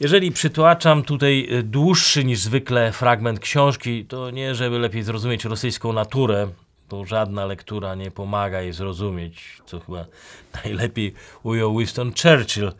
Jeżeli 0.00 0.32
przytłaczam 0.32 1.02
tutaj 1.02 1.48
e, 1.50 1.62
dłuższy 1.62 2.24
niż 2.24 2.38
zwykle 2.38 2.92
fragment 2.92 3.40
książki, 3.40 4.04
to 4.04 4.30
nie 4.30 4.54
żeby 4.54 4.78
lepiej 4.78 5.02
zrozumieć 5.02 5.44
rosyjską 5.44 5.92
naturę, 5.92 6.48
bo 6.90 7.04
żadna 7.04 7.46
lektura 7.46 7.94
nie 7.94 8.10
pomaga 8.10 8.60
jej 8.60 8.72
zrozumieć, 8.72 9.62
co 9.66 9.80
chyba 9.80 10.04
najlepiej 10.64 11.14
ujął 11.42 11.78
Winston 11.78 12.12
Churchill. 12.22 12.72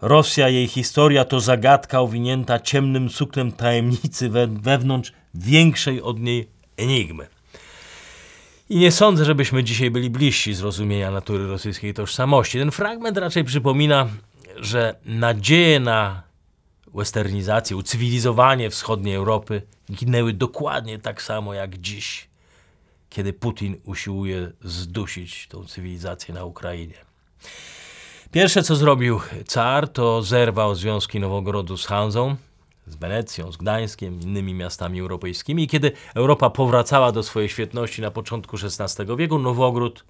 Rosja, 0.00 0.48
jej 0.48 0.68
historia 0.68 1.24
to 1.24 1.40
zagadka 1.40 2.00
owinięta 2.00 2.58
ciemnym 2.58 3.10
suknem 3.10 3.52
tajemnicy 3.52 4.28
we, 4.28 4.46
wewnątrz 4.46 5.12
większej 5.34 6.02
od 6.02 6.20
niej 6.20 6.48
enigmy. 6.76 7.26
I 8.68 8.76
nie 8.76 8.92
sądzę, 8.92 9.24
żebyśmy 9.24 9.64
dzisiaj 9.64 9.90
byli 9.90 10.10
bliżsi 10.10 10.54
zrozumienia 10.54 11.10
natury 11.10 11.46
rosyjskiej 11.46 11.94
tożsamości. 11.94 12.58
Ten 12.58 12.70
fragment 12.70 13.18
raczej 13.18 13.44
przypomina, 13.44 14.08
że 14.56 14.94
nadzieje 15.04 15.80
na 15.80 16.22
westernizację, 16.94 17.76
ucywilizowanie 17.76 18.70
wschodniej 18.70 19.14
Europy 19.14 19.62
ginęły 19.92 20.32
dokładnie 20.32 20.98
tak 20.98 21.22
samo 21.22 21.54
jak 21.54 21.78
dziś, 21.78 22.28
kiedy 23.10 23.32
Putin 23.32 23.76
usiłuje 23.84 24.52
zdusić 24.64 25.48
tą 25.48 25.64
cywilizację 25.64 26.34
na 26.34 26.44
Ukrainie. 26.44 26.94
Pierwsze 28.32 28.62
co 28.62 28.76
zrobił 28.76 29.20
car, 29.46 29.88
to 29.88 30.22
zerwał 30.22 30.74
związki 30.74 31.20
Nowogrodu 31.20 31.76
z 31.76 31.86
Hanzą, 31.86 32.36
z 32.90 32.96
Wenecją, 32.96 33.52
z 33.52 33.56
Gdańskiem, 33.56 34.20
innymi 34.20 34.54
miastami 34.54 35.00
europejskimi. 35.00 35.62
I 35.62 35.68
kiedy 35.68 35.92
Europa 36.14 36.50
powracała 36.50 37.12
do 37.12 37.22
swojej 37.22 37.48
świetności 37.48 38.02
na 38.02 38.10
początku 38.10 38.56
XVI 38.56 39.16
wieku, 39.16 39.38
Nowogród 39.38 40.04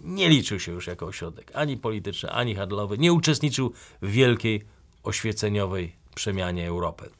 nie 0.00 0.28
liczył 0.28 0.60
się 0.60 0.72
już 0.72 0.86
jako 0.86 1.06
ośrodek 1.06 1.50
ani 1.54 1.76
polityczny, 1.76 2.30
ani 2.30 2.54
handlowy, 2.54 2.98
nie 2.98 3.12
uczestniczył 3.12 3.72
w 4.02 4.10
wielkiej 4.10 4.62
oświeceniowej 5.02 5.92
przemianie 6.14 6.68
Europy. 6.68 7.10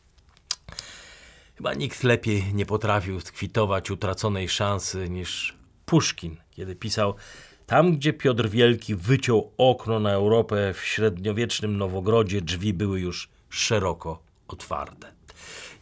Chyba 1.56 1.74
nikt 1.74 2.04
lepiej 2.04 2.54
nie 2.54 2.66
potrafił 2.66 3.20
skwitować 3.20 3.90
utraconej 3.90 4.48
szansy 4.48 5.10
niż 5.10 5.56
Puszkin, 5.86 6.36
kiedy 6.50 6.76
pisał 6.76 7.14
tam, 7.66 7.96
gdzie 7.96 8.12
Piotr 8.12 8.48
Wielki 8.48 8.94
wyciął 8.94 9.52
okno 9.58 10.00
na 10.00 10.12
Europę 10.12 10.74
w 10.74 10.84
średniowiecznym 10.84 11.76
Nowogrodzie, 11.76 12.40
drzwi 12.40 12.74
były 12.74 13.00
już 13.00 13.28
szeroko 13.48 14.27
otwarte. 14.48 15.12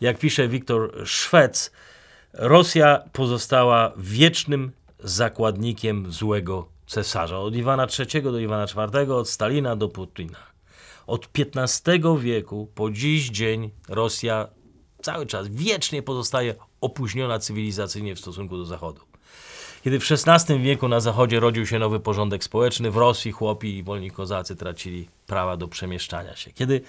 Jak 0.01 0.19
pisze 0.19 0.49
Wiktor 0.49 1.09
Szwec, 1.09 1.71
Rosja 2.33 3.03
pozostała 3.13 3.93
wiecznym 3.97 4.73
zakładnikiem 4.99 6.13
złego 6.13 6.69
cesarza. 6.87 7.39
Od 7.39 7.55
Iwana 7.57 7.87
III 7.99 8.23
do 8.23 8.39
Iwana 8.39 8.65
IV, 8.65 9.15
od 9.15 9.29
Stalina 9.29 9.77
do 9.77 9.89
Putina. 9.89 10.39
Od 11.07 11.29
XV 11.57 12.19
wieku 12.19 12.69
po 12.75 12.91
dziś 12.91 13.31
dzień 13.31 13.71
Rosja 13.89 14.49
cały 15.03 15.27
czas 15.27 15.49
wiecznie 15.49 16.03
pozostaje 16.03 16.55
opóźniona 16.81 17.39
cywilizacyjnie 17.39 18.15
w 18.15 18.21
stosunku 18.21 18.57
do 18.57 18.65
Zachodu. 18.65 19.01
Kiedy 19.85 20.01
w 20.01 20.05
XVI 20.11 20.59
wieku 20.59 20.89
na 20.89 21.01
Zachodzie 21.01 21.41
rodził 21.41 21.67
się 21.67 21.79
nowy 21.79 22.01
porządek 22.01 22.45
społeczny, 22.45 22.91
w 22.91 22.97
Rosji 22.97 23.33
chłopi 23.33 23.77
i 23.77 23.83
wolni 23.83 24.11
kozacy 24.11 24.57
tracili 24.57 25.09
prawa 25.27 25.57
do 25.57 25.69
przemieszczania 25.69 26.37
się. 26.37 26.53
Kiedy 26.53 26.81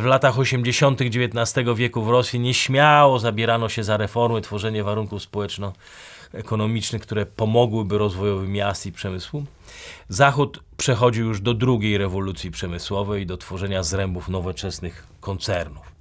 w 0.00 0.04
latach 0.04 0.38
80. 0.38 1.00
XIX 1.00 1.68
wieku 1.76 2.02
w 2.02 2.08
Rosji 2.08 2.40
nieśmiało 2.40 3.18
zabierano 3.18 3.68
się 3.68 3.84
za 3.84 3.96
reformy, 3.96 4.40
tworzenie 4.40 4.84
warunków 4.84 5.22
społeczno-ekonomicznych, 5.22 7.02
które 7.02 7.26
pomogłyby 7.26 7.98
rozwojowi 7.98 8.48
miast 8.48 8.86
i 8.86 8.92
przemysłu. 8.92 9.44
Zachód 10.08 10.62
przechodził 10.76 11.26
już 11.26 11.40
do 11.40 11.54
drugiej 11.54 11.98
rewolucji 11.98 12.50
przemysłowej, 12.50 13.26
do 13.26 13.36
tworzenia 13.36 13.82
zrębów 13.82 14.28
nowoczesnych 14.28 15.06
koncernów. 15.20 15.92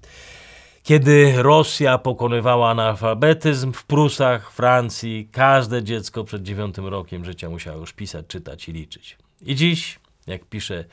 Kiedy 0.84 1.34
Rosja 1.38 1.98
pokonywała 1.98 2.70
analfabetyzm 2.70 3.74
w 3.74 3.84
Prusach, 3.84 4.52
Francji, 4.52 5.30
każde 5.32 5.84
dziecko 5.84 6.24
przed 6.24 6.44
dziewiątym 6.44 6.88
rokiem 6.88 7.26
życia 7.26 7.50
musiało 7.50 7.80
już 7.80 7.94
pisać, 7.94 8.26
czytać 8.28 8.70
i 8.70 8.74
liczyć. 8.74 9.18
I 9.42 9.56
dziś, 9.56 10.00
jak 10.28 10.46
pisze 10.46 10.86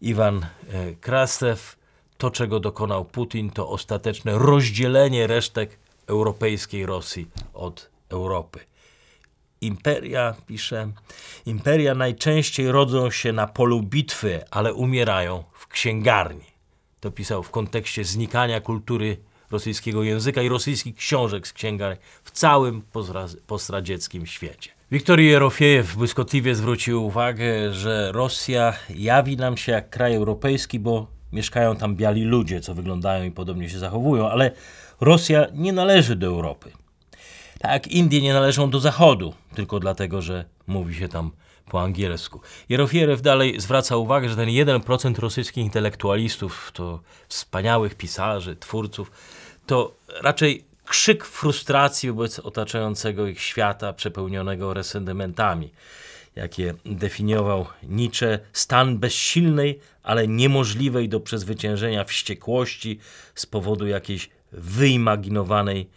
Iwan 0.00 0.46
e, 0.68 0.94
Krastew, 1.00 1.81
to 2.22 2.30
czego 2.30 2.60
dokonał 2.60 3.04
Putin, 3.04 3.50
to 3.50 3.68
ostateczne 3.68 4.38
rozdzielenie 4.38 5.26
resztek 5.26 5.78
europejskiej 6.06 6.86
Rosji 6.86 7.26
od 7.54 7.90
Europy. 8.08 8.60
Imperia, 9.60 10.34
pisze, 10.46 10.92
imperia 11.46 11.94
najczęściej 11.94 12.72
rodzą 12.72 13.10
się 13.10 13.32
na 13.32 13.46
polu 13.46 13.82
bitwy, 13.82 14.44
ale 14.50 14.74
umierają 14.74 15.44
w 15.52 15.66
księgarni. 15.66 16.46
To 17.00 17.10
pisał 17.10 17.42
w 17.42 17.50
kontekście 17.50 18.04
znikania 18.04 18.60
kultury 18.60 19.16
rosyjskiego 19.50 20.02
języka 20.02 20.42
i 20.42 20.48
rosyjskich 20.48 20.94
książek 20.96 21.46
z 21.46 21.52
księgarni 21.52 21.98
w 22.24 22.30
całym 22.30 22.82
postradzieckim 23.46 24.26
świecie. 24.26 24.70
Wiktor 24.90 25.20
Jerofiejew 25.20 25.96
błyskotliwie 25.96 26.54
zwrócił 26.54 27.06
uwagę, 27.06 27.72
że 27.72 28.12
Rosja 28.12 28.72
jawi 28.94 29.36
nam 29.36 29.56
się 29.56 29.72
jak 29.72 29.90
kraj 29.90 30.14
europejski, 30.14 30.78
bo 30.78 31.21
mieszkają 31.32 31.76
tam 31.76 31.96
biali 31.96 32.24
ludzie, 32.24 32.60
co 32.60 32.74
wyglądają 32.74 33.24
i 33.24 33.30
podobnie 33.30 33.70
się 33.70 33.78
zachowują, 33.78 34.30
ale 34.30 34.50
Rosja 35.00 35.46
nie 35.54 35.72
należy 35.72 36.16
do 36.16 36.26
Europy. 36.26 36.72
Tak, 37.58 37.86
Indie 37.86 38.22
nie 38.22 38.32
należą 38.32 38.70
do 38.70 38.80
Zachodu, 38.80 39.34
tylko 39.54 39.80
dlatego, 39.80 40.22
że 40.22 40.44
mówi 40.66 40.94
się 40.94 41.08
tam 41.08 41.30
po 41.70 41.82
angielsku. 41.82 42.40
Jerofierew 42.68 43.22
dalej 43.22 43.60
zwraca 43.60 43.96
uwagę, 43.96 44.28
że 44.28 44.36
ten 44.36 44.48
1% 44.48 45.18
rosyjskich 45.18 45.64
intelektualistów 45.64 46.70
to 46.74 47.00
wspaniałych 47.28 47.94
pisarzy, 47.94 48.56
twórców, 48.56 49.10
to 49.66 49.94
raczej 50.22 50.64
krzyk 50.84 51.24
frustracji 51.24 52.10
wobec 52.10 52.38
otaczającego 52.38 53.26
ich 53.26 53.40
świata 53.40 53.92
przepełnionego 53.92 54.74
resentymentami, 54.74 55.70
jakie 56.36 56.74
definiował 56.84 57.66
Nietzsche, 57.82 58.38
stan 58.52 58.98
bezsilnej, 58.98 59.78
ale 60.02 60.28
niemożliwej 60.28 61.08
do 61.08 61.20
przezwyciężenia 61.20 62.04
wściekłości 62.04 62.98
z 63.34 63.46
powodu 63.46 63.86
jakiejś 63.86 64.30
wyimaginowanej, 64.52 65.88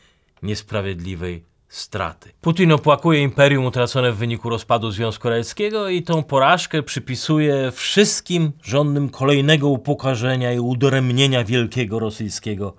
niesprawiedliwej 0.43 1.43
straty. 1.69 2.31
Putin 2.41 2.71
opłakuje 2.71 3.21
imperium 3.21 3.65
utracone 3.65 4.11
w 4.11 4.17
wyniku 4.17 4.49
rozpadu 4.49 4.91
Związku 4.91 5.29
Radzieckiego 5.29 5.89
i 5.89 6.03
tą 6.03 6.23
porażkę 6.23 6.83
przypisuje 6.83 7.71
wszystkim 7.71 8.51
żądnym 8.63 9.09
kolejnego 9.09 9.69
upokarzenia 9.69 10.53
i 10.53 10.59
udoremnienia 10.59 11.43
wielkiego 11.43 11.99
rosyjskiego 11.99 12.75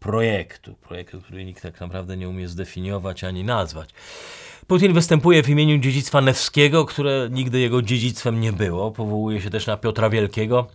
projektu. 0.00 0.74
Projektu, 0.74 1.20
który 1.20 1.44
nikt 1.44 1.62
tak 1.62 1.80
naprawdę 1.80 2.16
nie 2.16 2.28
umie 2.28 2.48
zdefiniować 2.48 3.24
ani 3.24 3.44
nazwać. 3.44 3.90
Putin 4.68 4.92
występuje 4.92 5.42
w 5.42 5.48
imieniu 5.48 5.78
dziedzictwa 5.78 6.20
Newskiego, 6.20 6.84
które 6.84 7.28
nigdy 7.30 7.60
jego 7.60 7.82
dziedzictwem 7.82 8.40
nie 8.40 8.52
było. 8.52 8.90
Powołuje 8.90 9.40
się 9.40 9.50
też 9.50 9.66
na 9.66 9.76
Piotra 9.76 10.10
Wielkiego, 10.10 10.66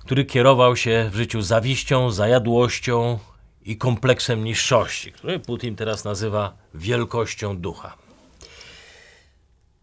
który 0.00 0.24
kierował 0.24 0.76
się 0.76 1.10
w 1.12 1.16
życiu 1.16 1.42
zawiścią, 1.42 2.10
zajadłością 2.10 3.18
i 3.64 3.76
kompleksem 3.76 4.44
niższości, 4.44 5.12
który 5.12 5.38
Putin 5.38 5.76
teraz 5.76 6.04
nazywa 6.04 6.56
wielkością 6.74 7.58
ducha. 7.58 7.96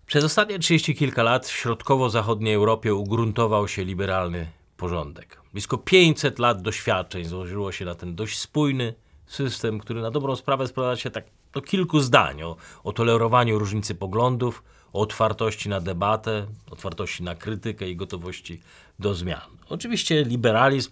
Przez 0.05 0.23
ostatnie 0.23 0.59
30 0.59 0.95
kilka 0.95 1.23
lat 1.23 1.45
w 1.45 1.51
środkowo-zachodniej 1.51 2.53
Europie 2.53 2.95
ugruntował 2.95 3.67
się 3.67 3.85
liberalny 3.85 4.47
porządek. 4.77 5.41
Blisko 5.53 5.77
500 5.77 6.39
lat 6.39 6.61
doświadczeń 6.61 7.25
złożyło 7.25 7.71
się 7.71 7.85
na 7.85 7.95
ten 7.95 8.15
dość 8.15 8.39
spójny 8.39 8.93
system, 9.27 9.79
który 9.79 10.01
na 10.01 10.11
dobrą 10.11 10.35
sprawę 10.35 10.67
sprowadza 10.67 11.01
się 11.01 11.09
tak 11.09 11.36
do 11.53 11.61
kilku 11.61 11.99
zdań 11.99 12.43
o, 12.43 12.55
o 12.83 12.93
tolerowaniu 12.93 13.59
różnicy 13.59 13.95
poglądów, 13.95 14.63
o 14.93 15.01
otwartości 15.01 15.69
na 15.69 15.81
debatę, 15.81 16.47
otwartości 16.71 17.23
na 17.23 17.35
krytykę 17.35 17.89
i 17.89 17.95
gotowości 17.95 18.61
do 18.99 19.15
zmian. 19.15 19.57
Oczywiście 19.69 20.23
liberalizm 20.23 20.91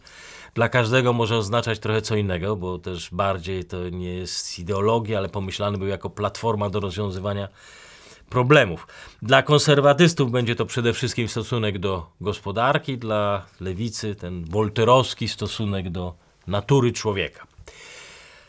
dla 0.54 0.70
każdego 0.70 1.14
może 1.14 1.38
oznaczać 1.38 1.80
trochę 1.80 2.02
co 2.02 2.16
innego, 2.16 2.56
bo 2.56 2.80
też 2.80 3.10
bardziej 3.12 3.66
to 3.66 3.90
nie 3.90 4.14
jest 4.14 4.60
ideologia, 4.60 5.18
ale 5.18 5.30
pomyślany 5.30 5.78
był 5.78 5.88
jako 5.88 6.10
platforma 6.10 6.70
do 6.70 6.80
rozwiązywania 6.80 7.48
problemów. 8.30 8.88
Dla 9.22 9.44
konserwatystów 9.44 10.32
będzie 10.32 10.56
to 10.56 10.66
przede 10.66 10.94
wszystkim 10.94 11.28
stosunek 11.28 11.80
do 11.80 12.10
gospodarki, 12.22 12.98
dla 12.98 13.46
lewicy 13.62 14.16
ten 14.16 14.46
wolterowski 14.46 15.28
stosunek 15.28 15.90
do 15.90 16.14
natury 16.48 16.92
człowieka. 16.92 17.55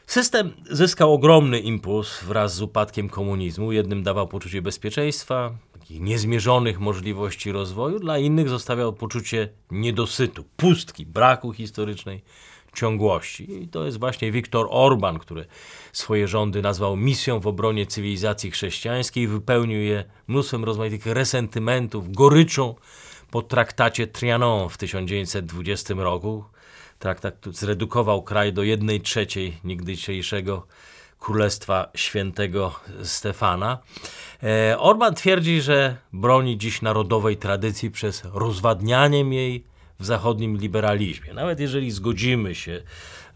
System 0.06 0.52
zyskał 0.70 1.14
ogromny 1.14 1.60
impuls 1.60 2.22
wraz 2.24 2.54
z 2.54 2.62
upadkiem 2.62 3.08
komunizmu. 3.08 3.72
Jednym 3.72 4.02
dawał 4.02 4.28
poczucie 4.28 4.62
bezpieczeństwa, 4.62 5.52
takich 5.72 6.00
niezmierzonych 6.00 6.80
możliwości 6.80 7.52
rozwoju, 7.52 7.98
dla 7.98 8.18
innych 8.18 8.48
zostawiał 8.48 8.92
poczucie 8.92 9.48
niedosytu, 9.70 10.44
pustki, 10.56 11.06
braku 11.06 11.52
historycznej 11.52 12.22
ciągłości. 12.74 13.62
I 13.62 13.68
to 13.68 13.84
jest 13.84 13.98
właśnie 13.98 14.32
Viktor 14.32 14.66
Orban, 14.70 15.18
który 15.18 15.46
swoje 15.92 16.28
rządy 16.28 16.62
nazwał 16.62 16.96
misją 16.96 17.40
w 17.40 17.46
obronie 17.46 17.86
cywilizacji 17.86 18.50
chrześcijańskiej 18.50 19.24
i 19.24 19.28
wypełnił 19.28 19.80
je 19.80 20.04
mnóstwem 20.28 20.64
rozmaitych 20.64 21.06
resentymentów, 21.06 22.12
goryczą 22.12 22.74
po 23.30 23.42
traktacie 23.42 24.06
Trianon 24.06 24.68
w 24.68 24.78
1920 24.78 25.94
roku. 25.94 26.44
Traktat 26.98 27.34
zredukował 27.52 28.22
kraj 28.22 28.52
do 28.52 28.62
jednej 28.62 29.00
trzeciej 29.00 29.58
niegdysiejszego 29.64 30.66
Królestwa 31.18 31.88
Świętego 31.94 32.80
Stefana. 33.02 33.78
E, 34.42 34.78
Orban 34.78 35.14
twierdzi, 35.14 35.60
że 35.60 35.96
broni 36.12 36.58
dziś 36.58 36.82
narodowej 36.82 37.36
tradycji 37.36 37.90
przez 37.90 38.22
rozwadnianiem 38.32 39.32
jej 39.32 39.64
w 40.00 40.06
zachodnim 40.06 40.56
liberalizmie. 40.56 41.34
Nawet 41.34 41.60
jeżeli 41.60 41.90
zgodzimy 41.90 42.54
się, 42.54 42.82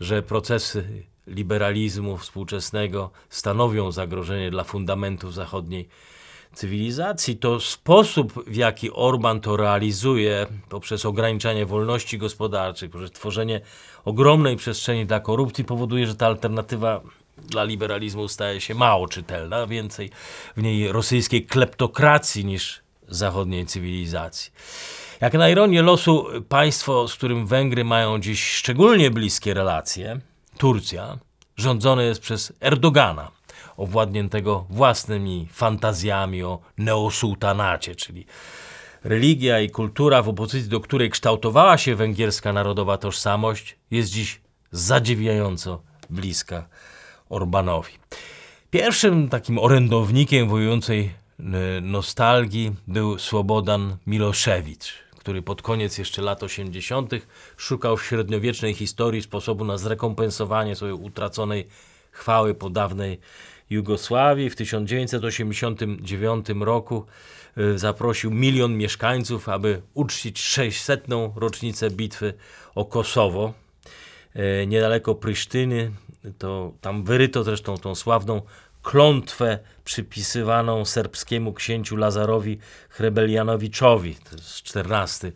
że 0.00 0.22
procesy 0.22 1.04
liberalizmu 1.26 2.16
współczesnego 2.16 3.10
stanowią 3.28 3.92
zagrożenie 3.92 4.50
dla 4.50 4.64
fundamentów 4.64 5.34
zachodniej 5.34 5.88
cywilizacji, 6.54 7.36
to 7.36 7.60
sposób, 7.60 8.44
w 8.46 8.56
jaki 8.56 8.90
Orban 8.92 9.40
to 9.40 9.56
realizuje, 9.56 10.46
poprzez 10.68 11.04
ograniczanie 11.04 11.66
wolności 11.66 12.18
gospodarczej, 12.18 12.88
poprzez 12.88 13.10
tworzenie 13.10 13.60
ogromnej 14.04 14.56
przestrzeni 14.56 15.06
dla 15.06 15.20
korupcji, 15.20 15.64
powoduje, 15.64 16.06
że 16.06 16.14
ta 16.14 16.26
alternatywa 16.26 17.00
dla 17.38 17.64
liberalizmu 17.64 18.28
staje 18.28 18.60
się 18.60 18.74
mało 18.74 19.08
czytelna, 19.08 19.66
więcej 19.66 20.10
w 20.56 20.62
niej 20.62 20.92
rosyjskiej 20.92 21.46
kleptokracji 21.46 22.44
niż 22.44 22.80
zachodniej 23.08 23.66
cywilizacji. 23.66 24.52
Jak 25.20 25.34
na 25.34 25.48
ironię 25.48 25.82
losu, 25.82 26.26
państwo, 26.48 27.08
z 27.08 27.14
którym 27.14 27.46
Węgry 27.46 27.84
mają 27.84 28.18
dziś 28.18 28.44
szczególnie 28.52 29.10
bliskie 29.10 29.54
relacje, 29.54 30.20
Turcja, 30.58 31.18
rządzone 31.56 32.04
jest 32.04 32.20
przez 32.20 32.52
Erdogana, 32.60 33.30
owładniętego 33.80 34.66
własnymi 34.70 35.48
fantazjami 35.52 36.42
o 36.42 36.58
neosultanacie, 36.78 37.94
czyli 37.94 38.26
religia 39.04 39.60
i 39.60 39.70
kultura, 39.70 40.22
w 40.22 40.28
opozycji 40.28 40.70
do 40.70 40.80
której 40.80 41.10
kształtowała 41.10 41.78
się 41.78 41.96
węgierska 41.96 42.52
narodowa 42.52 42.98
tożsamość, 42.98 43.76
jest 43.90 44.10
dziś 44.10 44.40
zadziwiająco 44.72 45.82
bliska 46.10 46.68
Orbanowi. 47.28 47.92
Pierwszym 48.70 49.28
takim 49.28 49.58
orędownikiem 49.58 50.48
wojującej 50.48 51.10
nostalgii 51.82 52.72
był 52.86 53.18
Słobodan 53.18 53.96
Miloszewicz, 54.06 54.92
który 55.18 55.42
pod 55.42 55.62
koniec 55.62 55.98
jeszcze 55.98 56.22
lat 56.22 56.42
80. 56.42 57.12
szukał 57.56 57.96
w 57.96 58.04
średniowiecznej 58.04 58.74
historii 58.74 59.22
sposobu 59.22 59.64
na 59.64 59.78
zrekompensowanie 59.78 60.76
swojej 60.76 60.94
utraconej 60.94 61.66
chwały 62.10 62.54
po 62.54 62.70
dawnej 62.70 63.20
Jugosławii. 63.70 64.50
W 64.50 64.56
1989 64.56 66.46
roku 66.60 67.06
y, 67.58 67.78
zaprosił 67.78 68.30
milion 68.30 68.76
mieszkańców, 68.76 69.48
aby 69.48 69.82
uczcić 69.94 70.40
600. 70.40 71.06
rocznicę 71.36 71.90
bitwy 71.90 72.34
o 72.74 72.84
Kosowo. 72.84 73.54
Y, 74.36 74.66
niedaleko 74.66 75.14
Prysztyny, 75.14 75.90
to 76.38 76.72
tam 76.80 77.04
wyryto 77.04 77.44
zresztą 77.44 77.76
tą 77.78 77.94
sławną 77.94 78.42
klątwę 78.82 79.58
przypisywaną 79.84 80.84
serbskiemu 80.84 81.52
księciu 81.52 81.96
Lazarowi 81.96 82.58
Hrebelianowiczowi, 82.88 84.14
to 84.14 84.36
jest 84.36 84.76
XIV 84.76 85.32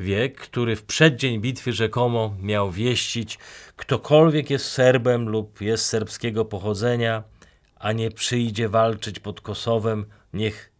wiek, 0.00 0.36
który 0.36 0.76
w 0.76 0.82
przeddzień 0.82 1.40
bitwy 1.40 1.72
rzekomo 1.72 2.34
miał 2.42 2.70
wieścić, 2.70 3.38
ktokolwiek 3.76 4.50
jest 4.50 4.66
Serbem 4.66 5.28
lub 5.28 5.60
jest 5.60 5.86
serbskiego 5.86 6.44
pochodzenia, 6.44 7.22
a 7.80 7.92
nie 7.92 8.10
przyjdzie 8.10 8.68
walczyć 8.68 9.18
pod 9.18 9.40
Kosowem, 9.40 10.06
niech 10.32 10.72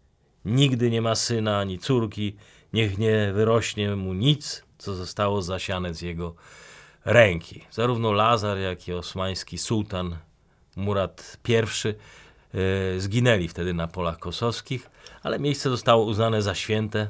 nigdy 0.45 0.91
nie 0.91 1.03
ma 1.03 1.15
syna 1.15 1.59
ani 1.59 1.79
córki, 1.79 2.37
niech 2.73 2.99
nie 2.99 3.33
wyrośnie 3.33 3.97
mu 3.97 4.15
nic, 4.15 4.65
co 4.79 4.95
zostało 4.95 5.43
zasiane 5.43 5.95
z 5.95 6.03
jego 6.03 6.35
ręki. 7.05 7.65
Zarówno 7.71 8.13
Lazar, 8.13 8.59
jak 8.59 8.89
i 8.89 8.93
osmański 8.93 9.59
sułtan 9.59 10.17
Murat 10.77 11.39
I 11.49 11.55
e, 11.55 11.65
zginęli 13.01 13.49
wtedy 13.49 13.75
na 13.75 13.89
polach 13.89 14.19
kosowskich, 14.19 14.91
ale 15.23 15.39
miejsce 15.39 15.71
zostało 15.71 16.05
uznane 16.05 16.43
za 16.43 16.55
święte 16.55 17.09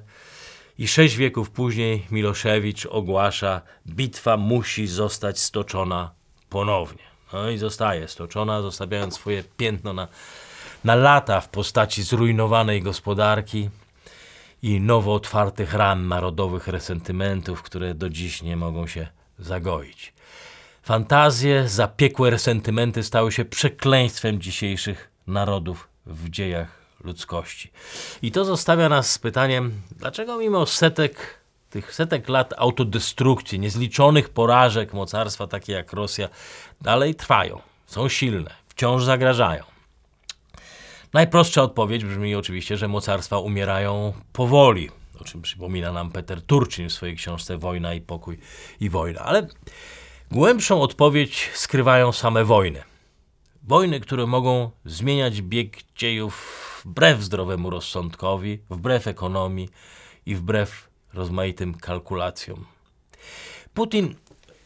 i 0.78 0.88
sześć 0.88 1.16
wieków 1.16 1.50
później 1.50 2.06
Miloszewicz 2.10 2.86
ogłasza, 2.86 3.62
bitwa 3.86 4.36
musi 4.36 4.86
zostać 4.86 5.38
stoczona 5.38 6.10
ponownie. 6.48 7.09
No 7.32 7.50
i 7.50 7.58
zostaje 7.58 8.08
stoczona, 8.08 8.62
zostawiając 8.62 9.14
swoje 9.14 9.44
piętno 9.56 9.92
na, 9.92 10.08
na 10.84 10.94
lata 10.94 11.40
w 11.40 11.48
postaci 11.48 12.02
zrujnowanej 12.02 12.82
gospodarki 12.82 13.70
i 14.62 14.80
nowo 14.80 15.14
otwartych 15.14 15.74
ran 15.74 16.08
narodowych 16.08 16.68
resentymentów, 16.68 17.62
które 17.62 17.94
do 17.94 18.10
dziś 18.10 18.42
nie 18.42 18.56
mogą 18.56 18.86
się 18.86 19.06
zagoić. 19.38 20.12
Fantazje, 20.82 21.68
zapiekłe 21.68 22.38
sentymenty 22.38 23.02
stały 23.02 23.32
się 23.32 23.44
przekleństwem 23.44 24.40
dzisiejszych 24.40 25.10
narodów 25.26 25.88
w 26.06 26.28
dziejach 26.28 26.80
ludzkości. 27.04 27.72
I 28.22 28.32
to 28.32 28.44
zostawia 28.44 28.88
nas 28.88 29.12
z 29.12 29.18
pytaniem, 29.18 29.72
dlaczego 29.96 30.38
mimo 30.38 30.66
setek 30.66 31.39
tych 31.70 31.94
setek 31.94 32.28
lat 32.28 32.54
autodestrukcji, 32.56 33.60
niezliczonych 33.60 34.28
porażek 34.28 34.92
mocarstwa 34.92 35.46
takie 35.46 35.72
jak 35.72 35.92
Rosja 35.92 36.28
dalej 36.80 37.14
trwają, 37.14 37.60
są 37.86 38.08
silne, 38.08 38.54
wciąż 38.68 39.04
zagrażają. 39.04 39.64
Najprostsza 41.12 41.62
odpowiedź 41.62 42.04
brzmi 42.04 42.34
oczywiście, 42.34 42.76
że 42.76 42.88
mocarstwa 42.88 43.38
umierają 43.38 44.12
powoli, 44.32 44.90
o 45.20 45.24
czym 45.24 45.42
przypomina 45.42 45.92
nam 45.92 46.10
Peter 46.10 46.42
Turczyn 46.42 46.88
w 46.88 46.92
swojej 46.92 47.16
książce 47.16 47.58
Wojna 47.58 47.94
i 47.94 48.00
pokój 48.00 48.38
i 48.80 48.90
wojna. 48.90 49.20
Ale 49.20 49.46
Głębszą 50.32 50.82
odpowiedź 50.82 51.50
skrywają 51.54 52.12
same 52.12 52.44
wojny. 52.44 52.82
Wojny, 53.62 54.00
które 54.00 54.26
mogą 54.26 54.70
zmieniać 54.84 55.42
bieg 55.42 55.78
dziejów 55.96 56.82
wbrew 56.84 57.22
zdrowemu 57.22 57.70
rozsądkowi, 57.70 58.58
wbrew 58.70 59.06
ekonomii 59.06 59.68
i 60.26 60.34
wbrew 60.34 60.89
rozmaitym 61.14 61.74
kalkulacjom. 61.74 62.64
Putin 63.74 64.14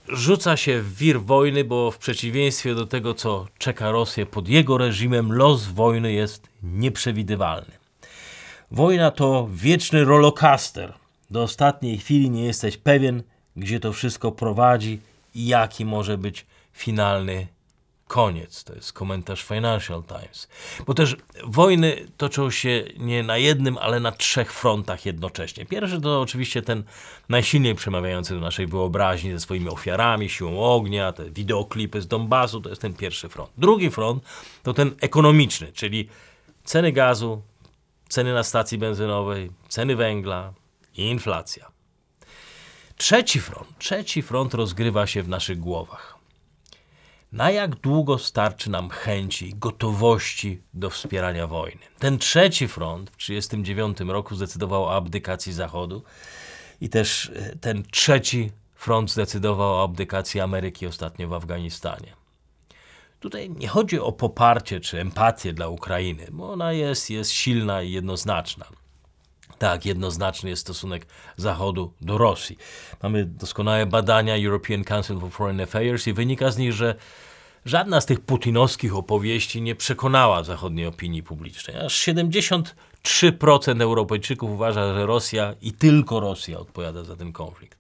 rzuca 0.09 0.57
się 0.57 0.83
w 0.83 0.97
wir 0.97 1.23
wojny, 1.23 1.65
bo 1.65 1.91
w 1.91 1.99
przeciwieństwie 1.99 2.75
do 2.75 2.87
tego, 2.87 3.15
co 3.15 3.47
czeka 3.59 3.91
Rosję 3.91 4.27
pod 4.27 4.49
jego 4.49 4.79
reżimem, 4.79 5.33
los 5.33 5.67
wojny 5.67 6.13
jest 6.13 6.49
nieprzewidywalny. 6.63 7.73
Wojna 8.71 9.11
to 9.11 9.49
wieczny 9.53 10.05
rollercoaster. 10.05 10.95
Do 11.31 11.43
ostatniej 11.43 11.99
chwili 11.99 12.31
nie 12.31 12.45
jesteś 12.45 12.77
pewien, 12.77 13.23
gdzie 13.57 13.81
to 13.81 13.93
wszystko 13.93 14.33
prowadzi 14.33 15.01
i 15.35 15.47
jaki 15.47 15.85
może 15.85 16.19
być 16.19 16.47
finalny 16.73 17.47
koniec. 18.09 18.65
To 18.65 18.75
jest 18.75 18.93
komentarz 18.93 19.45
Financial 19.45 20.03
Times. 20.03 20.49
Bo 20.87 20.95
też 20.95 21.17
wojny 21.45 22.07
toczą 22.17 22.51
się 22.51 22.85
nie 22.99 23.23
na 23.23 23.39
jednym, 23.39 23.79
ale 23.79 24.01
na 24.01 24.13
trzech 24.13 24.53
frontach 24.53 25.07
jednocześnie. 25.07 25.67
Pierwszy 25.67 26.01
to 26.01 26.21
oczywiście 26.21 26.63
ten 26.63 26.85
najsilniej 27.29 27.75
przemawiający 27.75 28.35
do 28.35 28.41
naszej 28.41 28.67
wyobraźni 28.67 29.33
ze 29.33 29.41
swoimi 29.41 29.69
ofiarami, 29.69 30.29
siłą 30.29 30.61
ognia, 30.61 31.13
te 31.13 31.31
wideoklipy 31.31 32.03
z 32.03 32.07
Donbasu, 32.07 32.61
to 32.61 32.69
jest 32.69 32.83
ten 32.83 32.95
pierwszy 32.95 33.29
front. 33.29 33.51
Drugi 33.59 33.91
front 33.91 34.25
to 34.63 34.75
ten 34.75 34.95
ekonomiczny, 35.01 35.73
czyli 35.73 36.09
ceny 36.65 36.93
gazu, 36.93 37.43
ceny 38.09 38.35
na 38.35 38.43
stacji 38.43 38.79
benzynowej, 38.79 39.51
ceny 39.69 39.97
węgla 39.97 40.53
i 40.97 41.03
inflacja. 41.03 41.75
Trzeci 42.97 43.41
front, 43.41 43.69
trzeci 43.79 44.23
front 44.23 44.55
rozgrywa 44.55 45.07
się 45.07 45.23
w 45.23 45.29
naszych 45.29 45.59
głowach. 45.59 46.14
Na 47.35 47.51
jak 47.51 47.77
długo 47.77 48.19
starczy 48.19 48.71
nam 48.71 48.91
chęci, 48.91 49.55
gotowości 49.57 50.63
do 50.75 50.91
wspierania 50.91 51.47
wojny? 51.47 51.81
Ten 51.99 52.19
trzeci 52.19 52.69
front 52.69 53.11
w 53.11 53.17
1939 53.17 54.13
roku 54.13 54.35
zdecydował 54.35 54.85
o 54.85 54.95
abdykacji 54.95 55.53
Zachodu 55.53 56.03
i 56.81 56.89
też 56.89 57.33
e, 57.35 57.57
ten 57.57 57.83
trzeci 57.91 58.51
front 58.75 59.11
zdecydował 59.11 59.73
o 59.73 59.83
abdykacji 59.83 60.41
Ameryki 60.41 60.87
ostatnio 60.87 61.29
w 61.29 61.33
Afganistanie. 61.33 62.13
Tutaj 63.21 63.51
nie 63.51 63.69
chodzi 63.69 64.01
o 64.01 64.13
poparcie 64.13 64.81
czy 64.81 65.01
empatię 65.01 65.53
dla 65.53 65.69
Ukrainy, 65.69 66.27
bo 66.31 66.53
ona 66.53 66.73
jest, 66.73 67.11
jest 67.11 67.33
silna 67.33 67.83
i 67.83 67.93
jednoznaczna. 67.93 68.67
Tak, 69.59 69.87
jednoznaczny 69.87 70.51
jest 70.51 70.63
stosunek 70.63 71.07
Zachodu 71.37 71.93
do 72.01 72.19
Rosji. 72.19 72.59
Mamy 73.03 73.25
doskonałe 73.25 73.87
badania 73.87 74.37
European 74.37 74.85
Council 74.85 75.21
for 75.21 75.31
Foreign 75.31 75.61
Affairs 75.61 76.07
i 76.07 76.13
wynika 76.13 76.51
z 76.51 76.59
nich, 76.59 76.73
że 76.73 76.95
żadna 77.65 78.01
z 78.01 78.07
tych 78.07 78.21
putinowskich 78.21 78.97
opowieści 78.97 79.63
nie 79.63 79.75
przekonała 79.75 80.43
zachodniej 80.43 80.87
opinii 80.87 81.23
publicznej. 81.23 81.77
Aż 81.77 82.09
73% 83.05 83.83
Europejczyków 83.83 84.51
uważa, 84.51 84.95
że 84.95 85.07
Rosja 85.07 85.55
i 85.63 85.73
tylko 85.73 86.21
Rosja 86.21 86.59
odpowiada 86.59 87.05
za 87.05 87.17
ten 87.17 87.33
konflikt. 87.33 87.79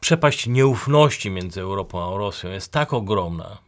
Przepaść 0.00 0.46
nieufności 0.46 1.30
między 1.30 1.60
Europą 1.60 2.14
a 2.14 2.18
Rosją 2.18 2.50
jest 2.50 2.72
tak 2.72 2.92
ogromna, 2.92 3.58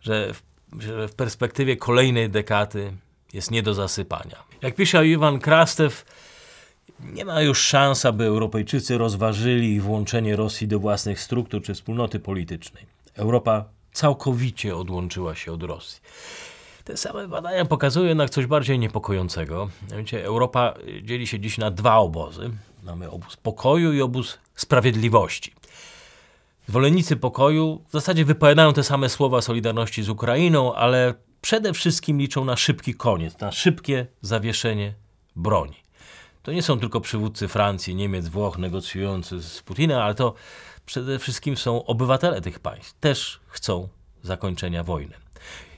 że 0.00 0.34
w, 0.34 0.42
że 0.82 1.08
w 1.08 1.14
perspektywie 1.14 1.76
kolejnej 1.76 2.30
dekady 2.30 2.92
jest 3.32 3.50
nie 3.50 3.62
do 3.62 3.74
zasypania. 3.74 4.42
Jak 4.62 4.74
pisze 4.74 5.06
Iwan 5.06 5.38
Krastew, 5.38 6.04
nie 7.00 7.24
ma 7.24 7.40
już 7.40 7.58
szans, 7.58 8.06
aby 8.06 8.24
Europejczycy 8.24 8.98
rozważyli 8.98 9.80
włączenie 9.80 10.36
Rosji 10.36 10.68
do 10.68 10.78
własnych 10.78 11.20
struktur 11.20 11.62
czy 11.62 11.74
wspólnoty 11.74 12.20
politycznej. 12.20 12.86
Europa 13.14 13.64
całkowicie 13.92 14.76
odłączyła 14.76 15.34
się 15.34 15.52
od 15.52 15.62
Rosji. 15.62 16.00
Te 16.84 16.96
same 16.96 17.28
badania 17.28 17.64
pokazują 17.64 18.06
jednak 18.06 18.30
coś 18.30 18.46
bardziej 18.46 18.78
niepokojącego. 18.78 19.68
Mianowicie 19.90 20.24
Europa 20.24 20.74
dzieli 21.02 21.26
się 21.26 21.40
dziś 21.40 21.58
na 21.58 21.70
dwa 21.70 21.96
obozy. 21.96 22.50
Mamy 22.82 23.10
obóz 23.10 23.36
pokoju 23.36 23.92
i 23.92 24.00
obóz 24.02 24.38
sprawiedliwości. 24.54 25.52
Zwolennicy 26.68 27.16
pokoju 27.16 27.82
w 27.88 27.92
zasadzie 27.92 28.24
wypowiadają 28.24 28.72
te 28.72 28.82
same 28.82 29.08
słowa 29.08 29.42
solidarności 29.42 30.02
z 30.02 30.08
Ukrainą, 30.08 30.74
ale 30.74 31.14
przede 31.46 31.72
wszystkim 31.72 32.18
liczą 32.18 32.44
na 32.44 32.56
szybki 32.56 32.94
koniec, 32.94 33.38
na 33.38 33.52
szybkie 33.52 34.06
zawieszenie 34.22 34.94
broni. 35.36 35.76
To 36.42 36.52
nie 36.52 36.62
są 36.62 36.80
tylko 36.80 37.00
przywódcy 37.00 37.48
Francji, 37.48 37.94
Niemiec, 37.94 38.28
Włoch 38.28 38.58
negocjujący 38.58 39.42
z 39.42 39.62
Putinem, 39.62 40.00
ale 40.00 40.14
to 40.14 40.34
przede 40.86 41.18
wszystkim 41.18 41.56
są 41.56 41.84
obywatele 41.84 42.40
tych 42.40 42.58
państw. 42.58 42.94
Też 43.00 43.40
chcą 43.48 43.88
zakończenia 44.22 44.84
wojny. 44.84 45.14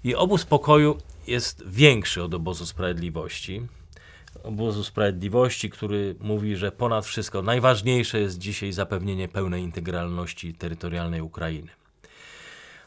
I 0.05 0.15
obóz 0.15 0.45
pokoju 0.45 0.99
jest 1.27 1.65
większy 1.67 2.23
od 2.23 2.35
obozu 2.35 2.67
sprawiedliwości. 2.67 3.63
Obozu 4.43 4.85
sprawiedliwości, 4.85 5.71
który 5.71 6.15
mówi, 6.21 6.57
że 6.57 6.73
ponad 6.73 7.07
wszystko 7.07 7.43
najważniejsze 7.43 8.21
jest 8.21 8.39
dzisiaj 8.39 8.73
zapewnienie 8.73 9.29
pełnej 9.29 9.63
integralności 9.63 10.55
terytorialnej 10.55 11.21
Ukrainy. 11.21 11.78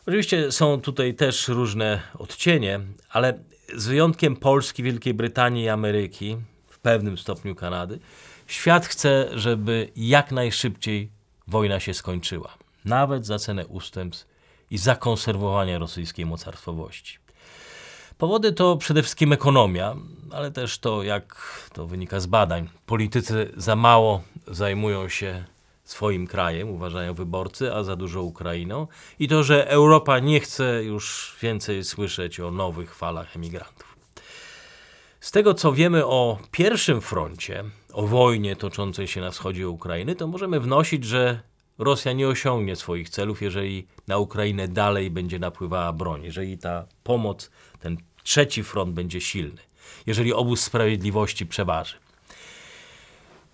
Oczywiście 0.08 0.52
są 0.52 0.82
tutaj 0.82 1.14
też 1.14 1.48
różne 1.48 2.02
odcienie, 2.20 2.80
ale 3.10 3.40
z 3.76 3.88
wyjątkiem 3.88 4.36
Polski, 4.36 4.84
Wielkiej 4.84 5.14
Brytanii 5.14 5.64
i 5.64 5.70
Ameryki, 5.70 6.38
w 6.70 6.80
pewnym 6.80 7.18
stopniu 7.18 7.56
Kanady, 7.56 8.00
świat 8.48 8.86
chce, 8.86 9.30
żeby 9.34 9.90
jak 9.96 10.32
najszybciej 10.32 11.10
wojna 11.48 11.80
się 11.80 11.94
skończyła. 11.94 12.58
Nawet 12.86 13.26
za 13.26 13.40
cenę 13.40 13.68
ustępstw 13.68 14.28
i 14.72 14.78
zakonserwowania 14.78 15.78
rosyjskiej 15.78 16.26
mocarstwowości. 16.26 17.18
Powody 18.18 18.54
to 18.54 18.78
przede 18.78 19.04
wszystkim 19.04 19.34
ekonomia, 19.34 19.96
ale 20.32 20.52
też 20.52 20.80
to, 20.80 21.04
jak 21.04 21.36
to 21.74 21.88
wynika 21.88 22.20
z 22.20 22.26
badań, 22.26 22.70
politycy 22.86 23.52
za 23.58 23.76
mało 23.76 24.22
zajmują 24.48 25.10
się 25.10 25.46
swoim 25.91 26.27
krajem, 26.27 26.69
uważają 26.69 27.13
wyborcy, 27.13 27.73
a 27.73 27.84
za 27.84 27.95
dużo 27.95 28.23
Ukrainą. 28.23 28.88
I 29.19 29.27
to, 29.27 29.43
że 29.43 29.69
Europa 29.69 30.19
nie 30.19 30.39
chce 30.39 30.84
już 30.84 31.36
więcej 31.41 31.84
słyszeć 31.84 32.39
o 32.39 32.51
nowych 32.51 32.95
falach 32.95 33.36
emigrantów. 33.36 33.95
Z 35.19 35.32
tego, 35.32 35.54
co 35.54 35.73
wiemy 35.73 36.06
o 36.06 36.38
pierwszym 36.51 37.01
froncie, 37.01 37.63
o 37.93 38.08
wojnie 38.08 38.56
toczącej 38.56 39.08
się 39.08 39.21
na 39.21 39.32
wschodzie 39.32 39.69
Ukrainy, 39.69 40.15
to 40.15 40.27
możemy 40.27 40.60
wnosić, 40.60 41.06
że 41.06 41.39
Rosja 41.77 42.13
nie 42.13 42.27
osiągnie 42.27 42.75
swoich 42.75 43.10
celów, 43.10 43.41
jeżeli 43.41 43.88
na 44.08 44.17
Ukrainę 44.17 44.67
dalej 44.67 45.12
będzie 45.12 45.39
napływała 45.39 45.93
broń, 45.93 46.23
jeżeli 46.23 46.58
ta 46.58 46.86
pomoc, 47.04 47.51
ten 47.80 47.97
trzeci 48.23 48.63
front 48.63 48.93
będzie 48.93 49.21
silny, 49.21 49.62
jeżeli 50.06 50.34
obóz 50.34 50.62
sprawiedliwości 50.62 51.45
przeważy. 51.45 51.95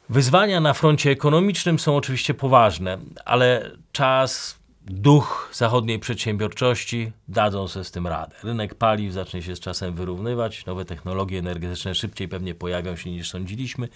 Wyzwania 0.09 0.59
na 0.59 0.73
froncie 0.73 1.11
ekonomicznym 1.11 1.79
są 1.79 1.97
oczywiście 1.97 2.33
poważne, 2.33 2.97
ale 3.25 3.71
czas, 3.91 4.59
duch 4.81 5.49
zachodniej 5.53 5.99
przedsiębiorczości 5.99 7.11
dadzą 7.27 7.67
sobie 7.67 7.83
z 7.83 7.91
tym 7.91 8.07
radę. 8.07 8.35
Rynek 8.43 8.75
paliw 8.75 9.13
zacznie 9.13 9.41
się 9.41 9.55
z 9.55 9.59
czasem 9.59 9.95
wyrównywać, 9.95 10.65
nowe 10.65 10.85
technologie 10.85 11.39
energetyczne 11.39 11.95
szybciej 11.95 12.27
pewnie 12.27 12.55
pojawią 12.55 12.95
się 12.95 13.11
niż 13.11 13.29
sądziliśmy, 13.29 13.89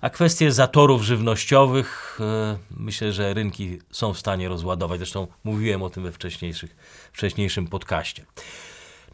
a 0.00 0.10
kwestie 0.10 0.52
zatorów 0.52 1.02
żywnościowych 1.02 2.18
yy, 2.20 2.58
myślę, 2.76 3.12
że 3.12 3.34
rynki 3.34 3.78
są 3.90 4.12
w 4.12 4.18
stanie 4.18 4.48
rozładować. 4.48 4.98
Zresztą 4.98 5.26
mówiłem 5.44 5.82
o 5.82 5.90
tym 5.90 6.02
we 6.02 6.12
wcześniejszych, 6.12 6.76
wcześniejszym 7.12 7.66
podcaście. 7.66 8.24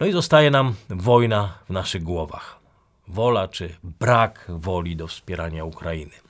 No 0.00 0.06
i 0.06 0.12
zostaje 0.12 0.50
nam 0.50 0.74
wojna 0.88 1.58
w 1.68 1.72
naszych 1.72 2.02
głowach. 2.02 2.58
Wola 3.08 3.48
czy 3.48 3.74
brak 3.82 4.44
woli 4.48 4.96
do 4.96 5.06
wspierania 5.06 5.64
Ukrainy. 5.64 6.27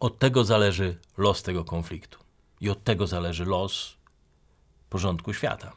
Od 0.00 0.18
tego 0.18 0.44
zależy 0.44 0.98
los 1.16 1.42
tego 1.42 1.64
konfliktu 1.64 2.18
i 2.60 2.70
od 2.70 2.84
tego 2.84 3.06
zależy 3.06 3.44
los 3.44 3.96
porządku 4.90 5.34
świata. 5.34 5.72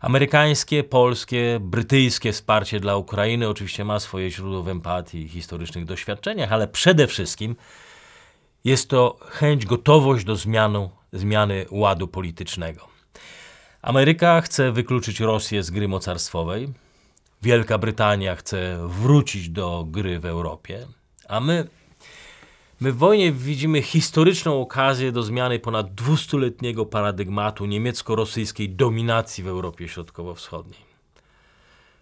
Amerykańskie, 0.00 0.84
polskie, 0.84 1.58
brytyjskie 1.60 2.32
wsparcie 2.32 2.80
dla 2.80 2.96
Ukrainy 2.96 3.48
oczywiście 3.48 3.84
ma 3.84 4.00
swoje 4.00 4.30
źródło 4.30 4.62
w 4.62 4.68
empatii 4.68 5.18
i 5.18 5.28
historycznych 5.28 5.84
doświadczeniach, 5.84 6.52
ale 6.52 6.68
przede 6.68 7.06
wszystkim 7.06 7.56
jest 8.64 8.88
to 8.88 9.18
chęć, 9.20 9.66
gotowość 9.66 10.24
do 10.24 10.36
zmianu, 10.36 10.90
zmiany 11.12 11.66
ładu 11.70 12.08
politycznego. 12.08 12.88
Ameryka 13.82 14.40
chce 14.40 14.72
wykluczyć 14.72 15.20
Rosję 15.20 15.62
z 15.62 15.70
gry 15.70 15.88
mocarstwowej, 15.88 16.68
Wielka 17.42 17.78
Brytania 17.78 18.36
chce 18.36 18.78
wrócić 18.88 19.48
do 19.48 19.84
gry 19.88 20.20
w 20.20 20.26
Europie, 20.26 20.86
a 21.28 21.40
my 21.40 21.68
My 22.84 22.92
w 22.92 22.96
wojnie 22.96 23.32
widzimy 23.32 23.82
historyczną 23.82 24.60
okazję 24.60 25.12
do 25.12 25.22
zmiany 25.22 25.58
ponad 25.58 25.94
dwustuletniego 25.94 26.86
paradygmatu 26.86 27.66
niemiecko-rosyjskiej 27.66 28.70
dominacji 28.70 29.44
w 29.44 29.48
Europie 29.48 29.88
Środkowo-Wschodniej. 29.88 30.80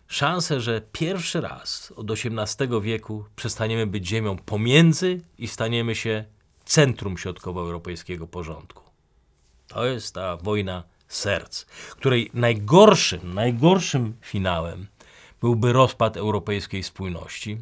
Szanse, 0.08 0.60
że 0.60 0.82
pierwszy 0.92 1.40
raz 1.40 1.92
od 1.96 2.10
XVIII 2.10 2.80
wieku 2.80 3.24
przestaniemy 3.36 3.86
być 3.86 4.08
ziemią 4.08 4.36
pomiędzy 4.36 5.20
i 5.38 5.48
staniemy 5.48 5.94
się 5.94 6.24
centrum 6.64 7.18
środkowoeuropejskiego 7.18 8.26
porządku. 8.26 8.82
To 9.68 9.84
jest 9.84 10.14
ta 10.14 10.36
wojna 10.36 10.82
serc, 11.08 11.64
której 11.90 12.30
najgorszym, 12.34 13.34
najgorszym 13.34 14.16
finałem 14.20 14.86
byłby 15.40 15.72
rozpad 15.72 16.16
europejskiej 16.16 16.82
spójności, 16.82 17.58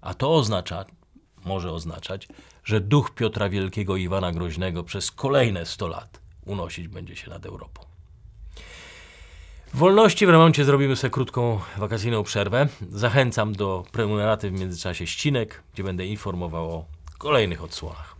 a 0.00 0.14
to 0.14 0.34
oznacza, 0.34 0.84
może 1.44 1.72
oznaczać, 1.72 2.28
że 2.64 2.80
duch 2.80 3.10
Piotra 3.14 3.48
Wielkiego 3.48 3.96
i 3.96 4.02
Iwana 4.02 4.32
Groźnego 4.32 4.84
przez 4.84 5.10
kolejne 5.10 5.66
100 5.66 5.88
lat 5.88 6.20
unosić 6.46 6.88
będzie 6.88 7.16
się 7.16 7.30
nad 7.30 7.46
Europą. 7.46 7.90
W 9.74 9.76
wolności 9.76 10.26
w 10.26 10.30
remoncie 10.30 10.64
zrobimy 10.64 10.96
sobie 10.96 11.10
krótką 11.10 11.60
wakacyjną 11.76 12.22
przerwę. 12.22 12.68
Zachęcam 12.90 13.52
do 13.52 13.84
prenumeraty 13.92 14.50
w 14.50 14.60
międzyczasie 14.60 15.06
ścinek, 15.06 15.62
gdzie 15.74 15.84
będę 15.84 16.06
informował 16.06 16.74
o 16.74 16.84
kolejnych 17.18 17.64
odsłonach. 17.64 18.16